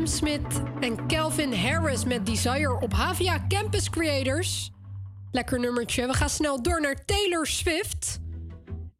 [0.01, 4.71] Sam Smith en Kelvin Harris met Desire op Havia Campus Creators.
[5.31, 6.07] Lekker nummertje.
[6.07, 8.19] We gaan snel door naar Taylor Swift.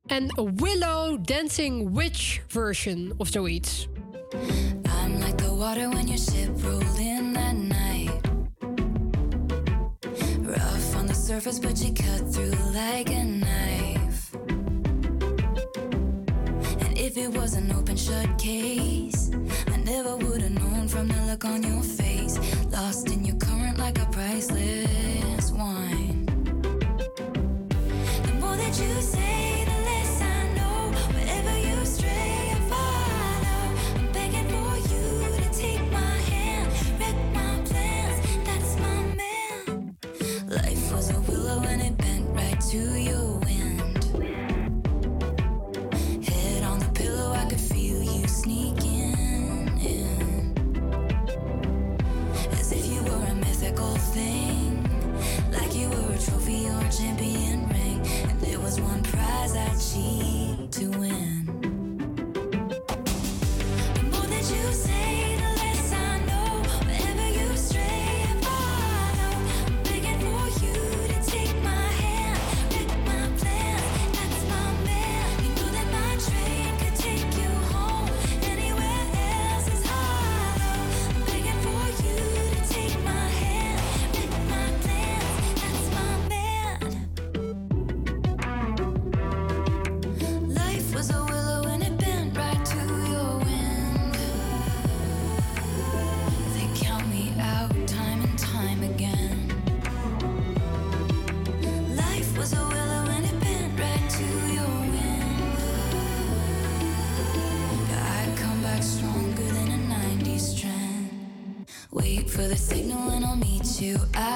[0.06, 3.88] En Willow Dancing Witch version of zoiets.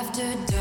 [0.07, 0.54] after dark.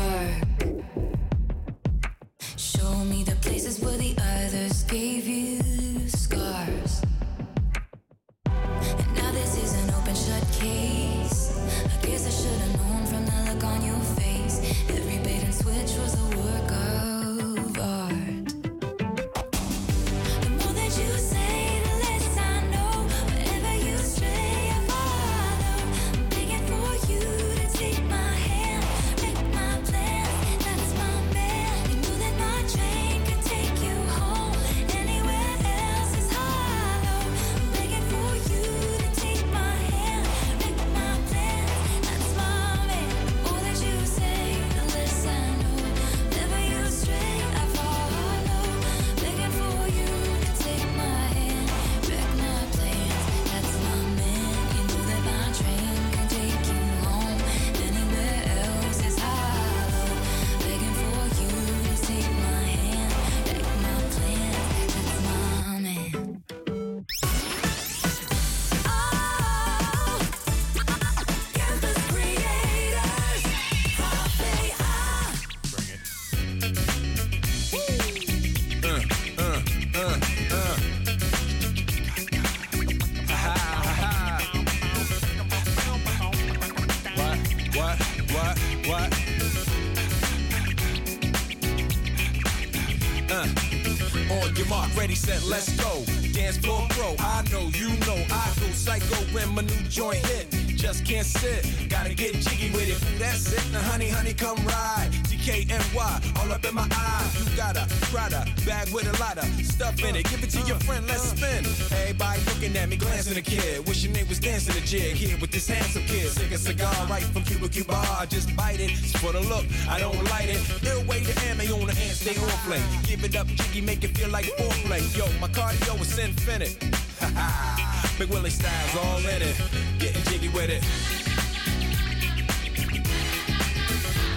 [110.03, 110.29] it.
[110.29, 111.65] Give it to your friend, let's spin.
[111.99, 113.87] Everybody looking at me, glancing a kid.
[113.87, 116.27] Wishing they was dancing a jig here with this handsome kid.
[116.29, 117.95] Sick a cigar right from Cuba Cuba.
[117.95, 118.91] I just bite it.
[118.91, 120.61] It's for the look, I don't light it.
[120.81, 122.81] They'll to ammo on the hand, stay on play.
[123.03, 125.01] Give it up, jiggy, make it feel like foreplay.
[125.17, 126.77] Yo, my cardio is infinite.
[127.19, 128.11] Ha ha.
[128.17, 129.55] Big Willie Styles all in it.
[129.99, 130.83] Getting jiggy with it.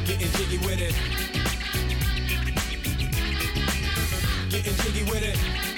[0.06, 1.27] Getting jiggy with it.
[5.08, 5.77] with it.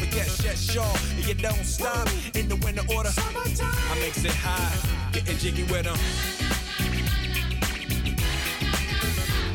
[0.00, 0.82] But yes, yes, sure.
[1.16, 3.10] And you don't stop in the winter order.
[3.16, 4.74] I makes it high,
[5.12, 5.98] getting jiggy with them.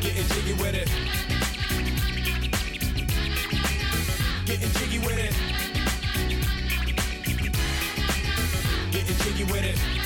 [0.00, 0.88] Getting jiggy with it.
[4.46, 5.34] Getting jiggy with it.
[8.92, 10.05] Getting jiggy with it.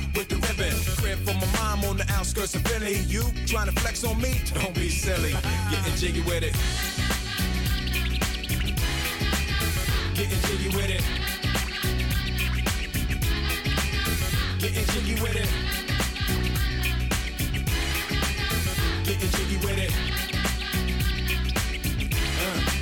[0.15, 0.73] with the ribbon.
[0.97, 2.97] Crib for my mom on the outskirts of Philly.
[3.07, 4.41] You trying to flex on me?
[4.53, 5.33] Don't be silly.
[5.69, 6.55] Getting jiggy with it.
[10.15, 11.03] Getting jiggy with it.
[14.59, 15.49] Getting jiggy with it.
[19.05, 19.91] Getting jiggy with it.
[22.41, 22.80] Uh,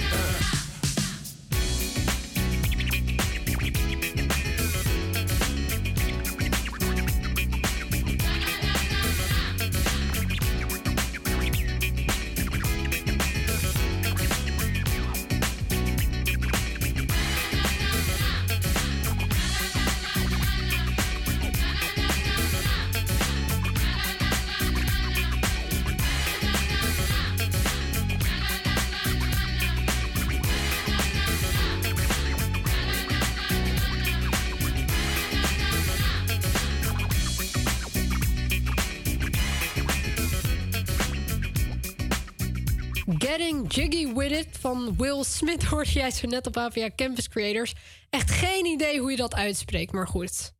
[44.70, 47.74] van Will Smith hoorde jij zo net op AVA Campus Creators.
[48.10, 50.54] Echt geen idee hoe je dat uitspreekt, maar goed.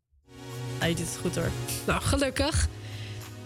[0.78, 1.50] Hij doet het goed hoor.
[1.86, 2.68] Nou, gelukkig.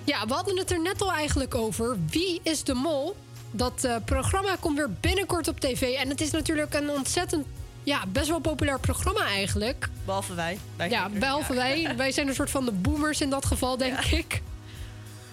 [0.03, 1.97] Ja, we hadden het er net al eigenlijk over.
[2.09, 3.15] Wie is de mol?
[3.51, 5.81] Dat eh, programma komt weer binnenkort op tv.
[5.95, 7.45] En het is natuurlijk een ontzettend,
[7.83, 9.89] ja, best wel populair programma eigenlijk.
[10.05, 10.59] Behalve wij.
[10.75, 11.87] wij Ja, behalve wij.
[11.97, 14.41] Wij zijn een soort van de boomers in dat geval, denk ik.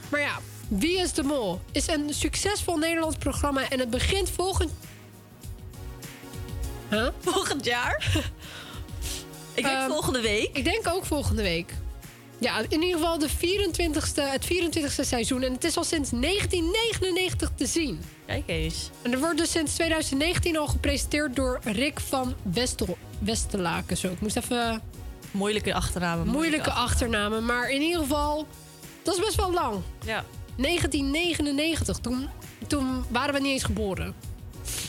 [0.08, 0.38] Maar ja,
[0.68, 1.60] Wie is de Mol?
[1.72, 4.72] Is een succesvol Nederlands programma en het begint volgend...
[6.90, 7.08] Huh?
[7.18, 8.06] Volgend jaar?
[9.54, 10.56] Ik denk volgende week.
[10.56, 11.74] Ik denk ook volgende week.
[12.38, 15.42] Ja, in ieder geval de 24ste, het 24ste seizoen.
[15.42, 18.00] En het is al sinds 1999 te zien.
[18.26, 18.90] Kijk eens.
[19.02, 23.96] En er wordt dus sinds 2019 al gepresenteerd door Rick van Westel, Westelaken.
[23.96, 24.82] Zo, ik moest even...
[25.30, 26.26] Moeilijke achternamen.
[26.26, 27.44] Moeilijke achternamen.
[27.44, 28.46] Maar in ieder geval,
[29.02, 29.80] dat is best wel lang.
[30.04, 30.24] Ja.
[30.56, 32.28] 1999, toen,
[32.66, 34.14] toen waren we niet eens geboren.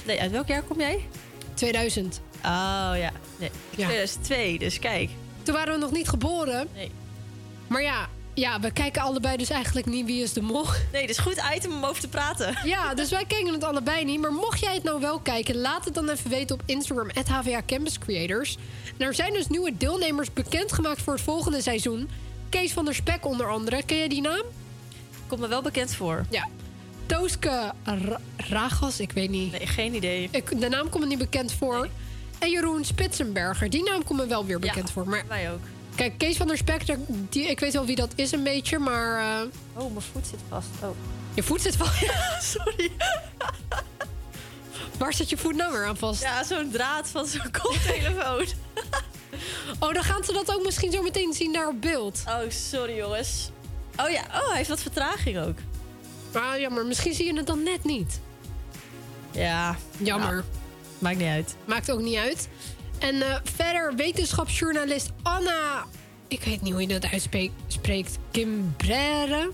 [0.05, 1.07] Nee, uit welk jaar kom jij?
[1.53, 2.21] 2000.
[2.35, 3.11] Oh ja.
[3.37, 3.51] Nee.
[3.69, 5.09] 2002, dus kijk.
[5.43, 6.67] Toen waren we nog niet geboren.
[6.73, 6.91] Nee.
[7.67, 10.65] Maar ja, ja, we kijken allebei dus eigenlijk niet Wie is de Mol.
[10.91, 12.57] Nee, dus goed item om over te praten.
[12.63, 14.19] Ja, dus wij kijken het allebei niet.
[14.19, 17.61] Maar mocht jij het nou wel kijken, laat het dan even weten op Instagram, HVA
[17.65, 18.57] Campus Creators.
[18.97, 22.09] En er zijn dus nieuwe deelnemers bekendgemaakt voor het volgende seizoen.
[22.49, 23.83] Kees van der Spek onder andere.
[23.83, 24.41] Ken jij die naam?
[25.27, 26.25] Komt me wel bekend voor.
[26.29, 26.47] Ja.
[27.05, 29.51] Tooske Ra- Ragas, ik weet niet.
[29.51, 30.27] Nee, geen idee.
[30.31, 31.87] Ik, de naam komt me niet bekend voor.
[32.39, 35.07] En Jeroen Spitsenberger, die naam komt me wel weer bekend voor.
[35.07, 35.59] Maar Wij ook.
[35.95, 36.81] kijk, Kees van der Spek,
[37.29, 39.19] die, ik weet wel wie dat is een beetje, maar...
[39.19, 39.47] eh,
[39.83, 40.67] Oh, mijn voet zit vast.
[40.83, 40.89] Oh.
[41.33, 42.05] je voet zit vast.
[42.57, 42.91] Sorry.
[44.97, 46.21] Waar zit je voet nou weer aan vast?
[46.21, 48.45] Ja, zo'n draad van zo'n koptelefoon.
[49.79, 52.23] Oh, dan gaan ze dat ook misschien zo meteen zien daar op beeld.
[52.27, 53.49] Oh, sorry jongens.
[53.97, 55.57] Oh ja, oh, hij heeft wat vertraging ook.
[56.33, 58.19] Maar jammer, misschien zie je het dan net niet.
[59.31, 59.75] Ja.
[59.97, 60.35] Jammer.
[60.35, 60.43] Ja,
[60.99, 61.55] maakt niet uit.
[61.65, 62.47] Maakt ook niet uit.
[62.99, 65.85] En eh, verder wetenschapsjournalist Anna...
[66.27, 68.17] Ik weet niet hoe je dat uitspreekt.
[68.31, 69.49] Kimbrere.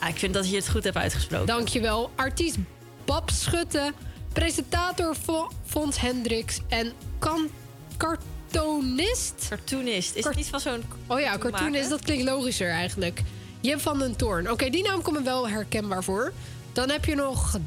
[0.00, 1.46] Ah, ik vind dat je het goed hebt uitgesproken.
[1.46, 2.10] Dankjewel.
[2.16, 2.56] Artiest
[3.04, 3.92] Bab Schutte.
[4.32, 6.60] Presentator Fo- Fons Hendricks.
[6.68, 7.48] En kan
[7.96, 9.46] cartoonist?
[9.48, 10.14] Cartoonist.
[10.14, 11.90] Is het niet van zo'n Oh ja, cartoonist.
[11.90, 13.22] Dat klinkt logischer eigenlijk.
[13.60, 14.50] Jim van den Toorn.
[14.50, 16.32] Oké, die naam komt me wel herkenbaar voor.
[16.72, 17.58] Dan heb je nog...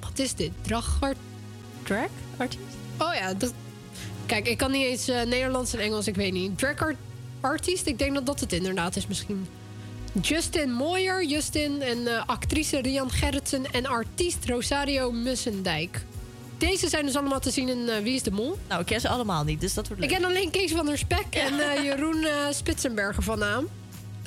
[0.00, 0.50] Wat is dit?
[0.62, 1.16] Dragart...
[1.82, 2.62] Drag artiest?
[2.98, 3.52] Oh ja, dat...
[4.26, 6.58] Kijk, ik kan niet eens eh, Nederlands en Engels, ik weet niet.
[6.58, 6.96] Drag art
[7.40, 9.46] artiest, ik denk dat dat het inderdaad is misschien.
[10.20, 16.04] Justin Moyer, Justin en eh, actrice Rian Gerritsen en artiest Rosario Mussendijk.
[16.58, 18.58] Deze zijn dus allemaal te zien in eh, Wie is de Mol?
[18.68, 20.10] Nou, ik ken ze allemaal niet, dus dat wordt leuk.
[20.10, 23.68] Ik ken alleen Kees van der Spek en Jeroen Spitsenberger van naam.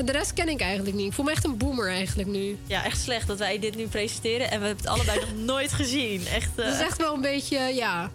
[0.06, 1.06] De rest ken ik eigenlijk niet.
[1.06, 2.58] Ik voel me echt een boomer eigenlijk nu.
[2.68, 5.74] Ja, echt slecht dat wij dit nu presenteren en we hebben het allebei nog nooit
[5.74, 6.28] gezien.
[6.28, 8.12] Echt, eh, Dat is echt wel een beetje, ja...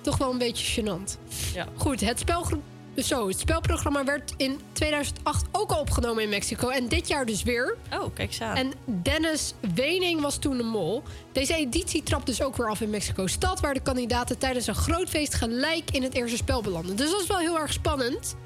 [0.00, 1.18] Toch wel een beetje gênant.
[1.54, 1.66] Ja.
[1.76, 2.60] Goed, het, spelgro-
[2.96, 6.68] zo, het spelprogramma werd in 2008 ook al opgenomen in Mexico.
[6.68, 7.76] En dit jaar dus weer.
[7.92, 8.56] Oh, kijk eens aan.
[8.56, 11.02] En Dennis Wening was toen de mol.
[11.32, 13.60] Deze editie trapt dus ook weer af in Mexico-stad...
[13.60, 16.96] waar de kandidaten tijdens een groot feest gelijk in het eerste spel belanden.
[16.96, 18.36] Dus dat is wel heel erg spannend.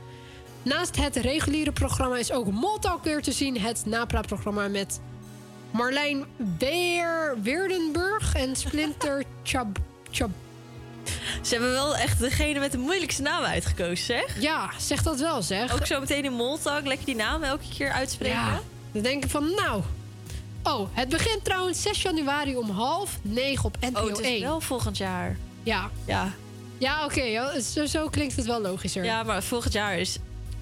[0.68, 3.60] Naast het reguliere programma is ook Moltalk weer te zien.
[3.60, 5.00] Het napraatprogramma met
[5.70, 6.24] Marlijn
[6.58, 9.78] Weer Weerdenburg en Splinter Chab...
[10.10, 10.30] Chab
[11.42, 14.40] Ze hebben wel echt degene met de moeilijkste naam uitgekozen, zeg.
[14.40, 15.72] Ja, zeg dat wel, zeg.
[15.72, 18.36] Ook zo meteen in Moltalk, lekker die naam elke keer uitspreken.
[18.36, 18.60] Ja,
[18.92, 19.82] dan denk ik van, nou...
[20.62, 24.40] Oh, het begint trouwens 6 januari om half negen op NPO Oh, het is 1.
[24.40, 25.36] wel volgend jaar.
[25.62, 25.90] Ja.
[26.06, 26.32] Ja.
[26.78, 27.60] Ja, oké.
[27.60, 29.04] zo, zo klinkt het wel logischer.
[29.04, 30.18] Ja, maar volgend jaar is...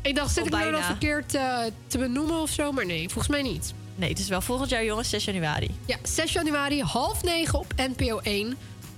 [0.07, 2.73] Ik dacht, zit ik nou dan verkeerd eh, te benoemen of zo?
[2.73, 3.74] Maar nee, volgens mij niet.
[3.95, 5.70] Nee, het is wel volgend jaar, jongens, 6 januari.
[5.87, 8.57] Ja, 6 januari, half negen op NPO 1.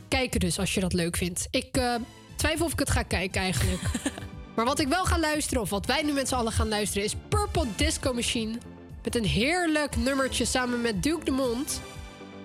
[0.09, 1.49] Kijken dus, als je dat leuk vindt.
[1.51, 1.95] Ik eh,
[2.37, 3.83] twijfel of ik het ga kijken eigenlijk.
[4.57, 7.05] maar wat ik wel ga luisteren, of wat wij nu met z'n allen gaan luisteren...
[7.05, 8.59] is Purple Disco Machine.
[9.03, 11.81] Met een heerlijk nummertje samen met Duke de Mont.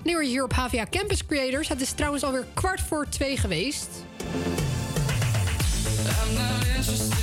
[0.04, 1.68] Nu weer hier op HVA Campus Creators.
[1.68, 3.90] Het is trouwens alweer kwart voor twee geweest.
[6.06, 7.23] I'm not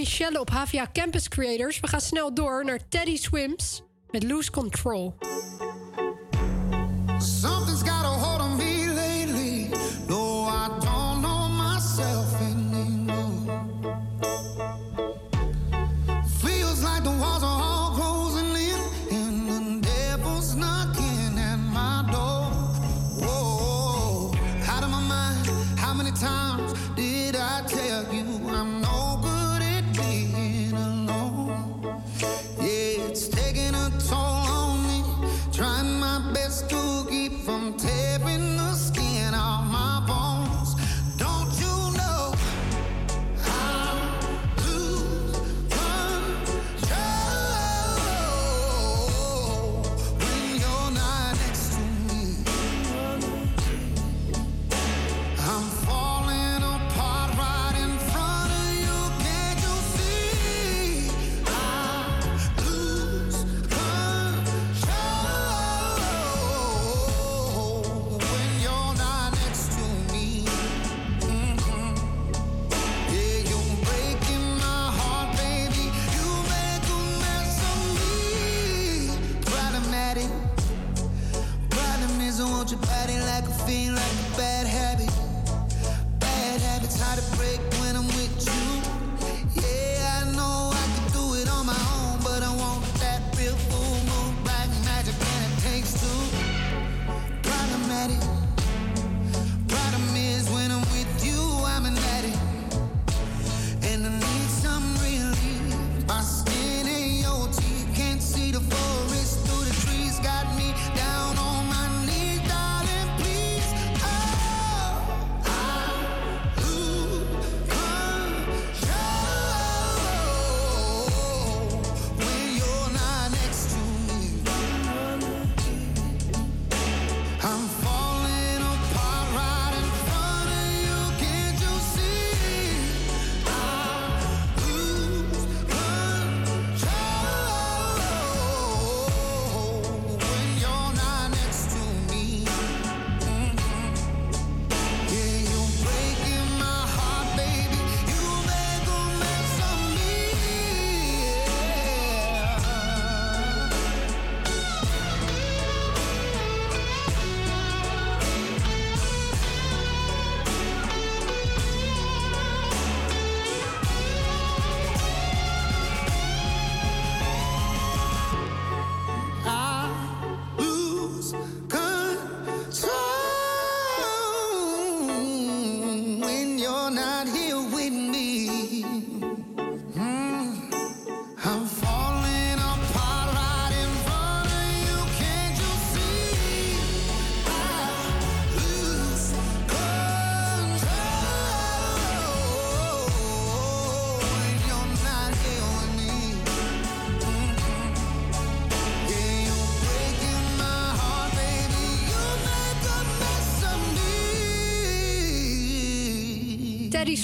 [0.00, 1.80] Michelle op HVA Campus Creators.
[1.80, 5.14] We gaan snel door naar Teddy Swims met Loose Control.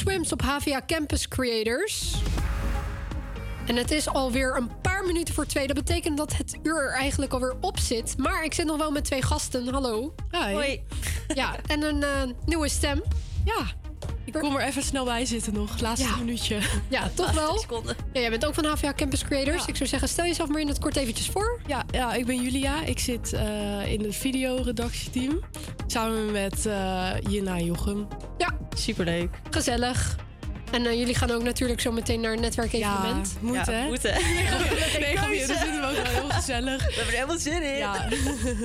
[0.09, 2.15] Swims op HVA Campus Creators.
[3.67, 5.67] En het is alweer een paar minuten voor twee.
[5.67, 8.19] Dat betekent dat het uur er eigenlijk alweer op zit.
[8.19, 9.69] Maar ik zit nog wel met twee gasten.
[9.69, 10.15] Hallo.
[10.31, 10.83] Hoi.
[11.35, 12.11] Ja, en een eh,
[12.45, 13.03] nieuwe stem.
[13.45, 13.67] Ja,
[14.25, 15.81] ik kom er even snel bij zitten nog.
[15.81, 16.17] Laatste Ja.
[16.17, 16.59] minuutje.
[16.89, 17.65] Ja, toch wel?
[18.13, 19.63] Ja, jij bent ook van HVA Campus Creators.
[19.63, 19.67] Ja.
[19.69, 21.61] Ik zou zeggen, stel jezelf maar in het kort eventjes voor.
[21.67, 22.83] Ja, ja, ik ben Julia.
[22.85, 25.41] Ik zit eh, in het videoredactieteam.
[25.87, 28.07] Samen met eh Jina Jochem.
[28.77, 29.29] Superleuk.
[29.51, 30.17] Gezellig.
[30.73, 33.31] En eh, jullie gaan ook natuurlijk zo meteen naar een netwerkevenement.
[33.33, 34.13] Ja, moet, Ja, moeten.
[35.01, 36.77] nee, grapje, dat vinden we ook wel heel gezellig.
[36.87, 37.77] We hebben er helemaal zin in.
[37.77, 37.95] Ja,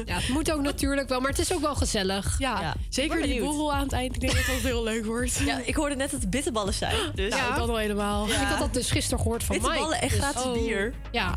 [0.06, 2.36] Ja, het moet ook natuurlijk wel, maar het is ook wel gezellig.
[2.40, 2.76] ja, Ja.
[2.90, 4.14] zeker die borrel aan het eind.
[4.16, 5.38] Ik denk dat het heel leuk wordt.
[5.46, 6.96] Ja, ik hoorde net dat het bitterballen zijn.
[7.16, 8.28] Dus Nou, dat al helemaal.
[8.28, 9.68] Ik had dat dus gisteren gehoord van Mike.
[9.68, 10.54] bitterballen en Dus- gratis Oh.
[10.54, 10.94] bier.
[11.12, 11.36] Ja,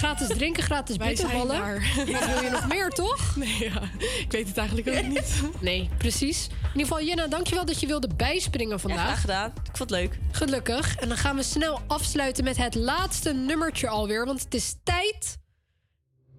[0.00, 1.60] gratis drinken, gratis bitterballen.
[1.96, 3.36] Wat wil je nog meer, toch?
[3.36, 3.82] Nee, ja.
[4.18, 5.42] Ik weet het eigenlijk ook niet.
[5.60, 6.46] Nee, precies.
[6.46, 9.04] In ieder geval, Jenna, dankjewel dat je wilde bijspringen Ja, vandaag.
[9.06, 9.46] graag gedaan.
[9.48, 10.18] Ik vond het leuk.
[10.32, 10.96] Gelukkig.
[10.96, 14.26] En dan gaan we snel afsluiten met het laatste nummertje alweer.
[14.26, 15.38] Want het is tijd.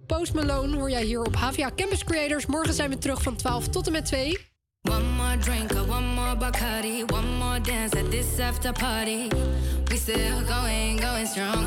[0.06, 2.46] Post Malone hoor jij hier op HVA Campus Creators.
[2.46, 4.38] Morgen zijn we terug van 12 tot en met 2.
[4.90, 9.28] One more drink, one more Bacardi, one more dance at this after party.
[9.84, 11.66] We still going, going strong.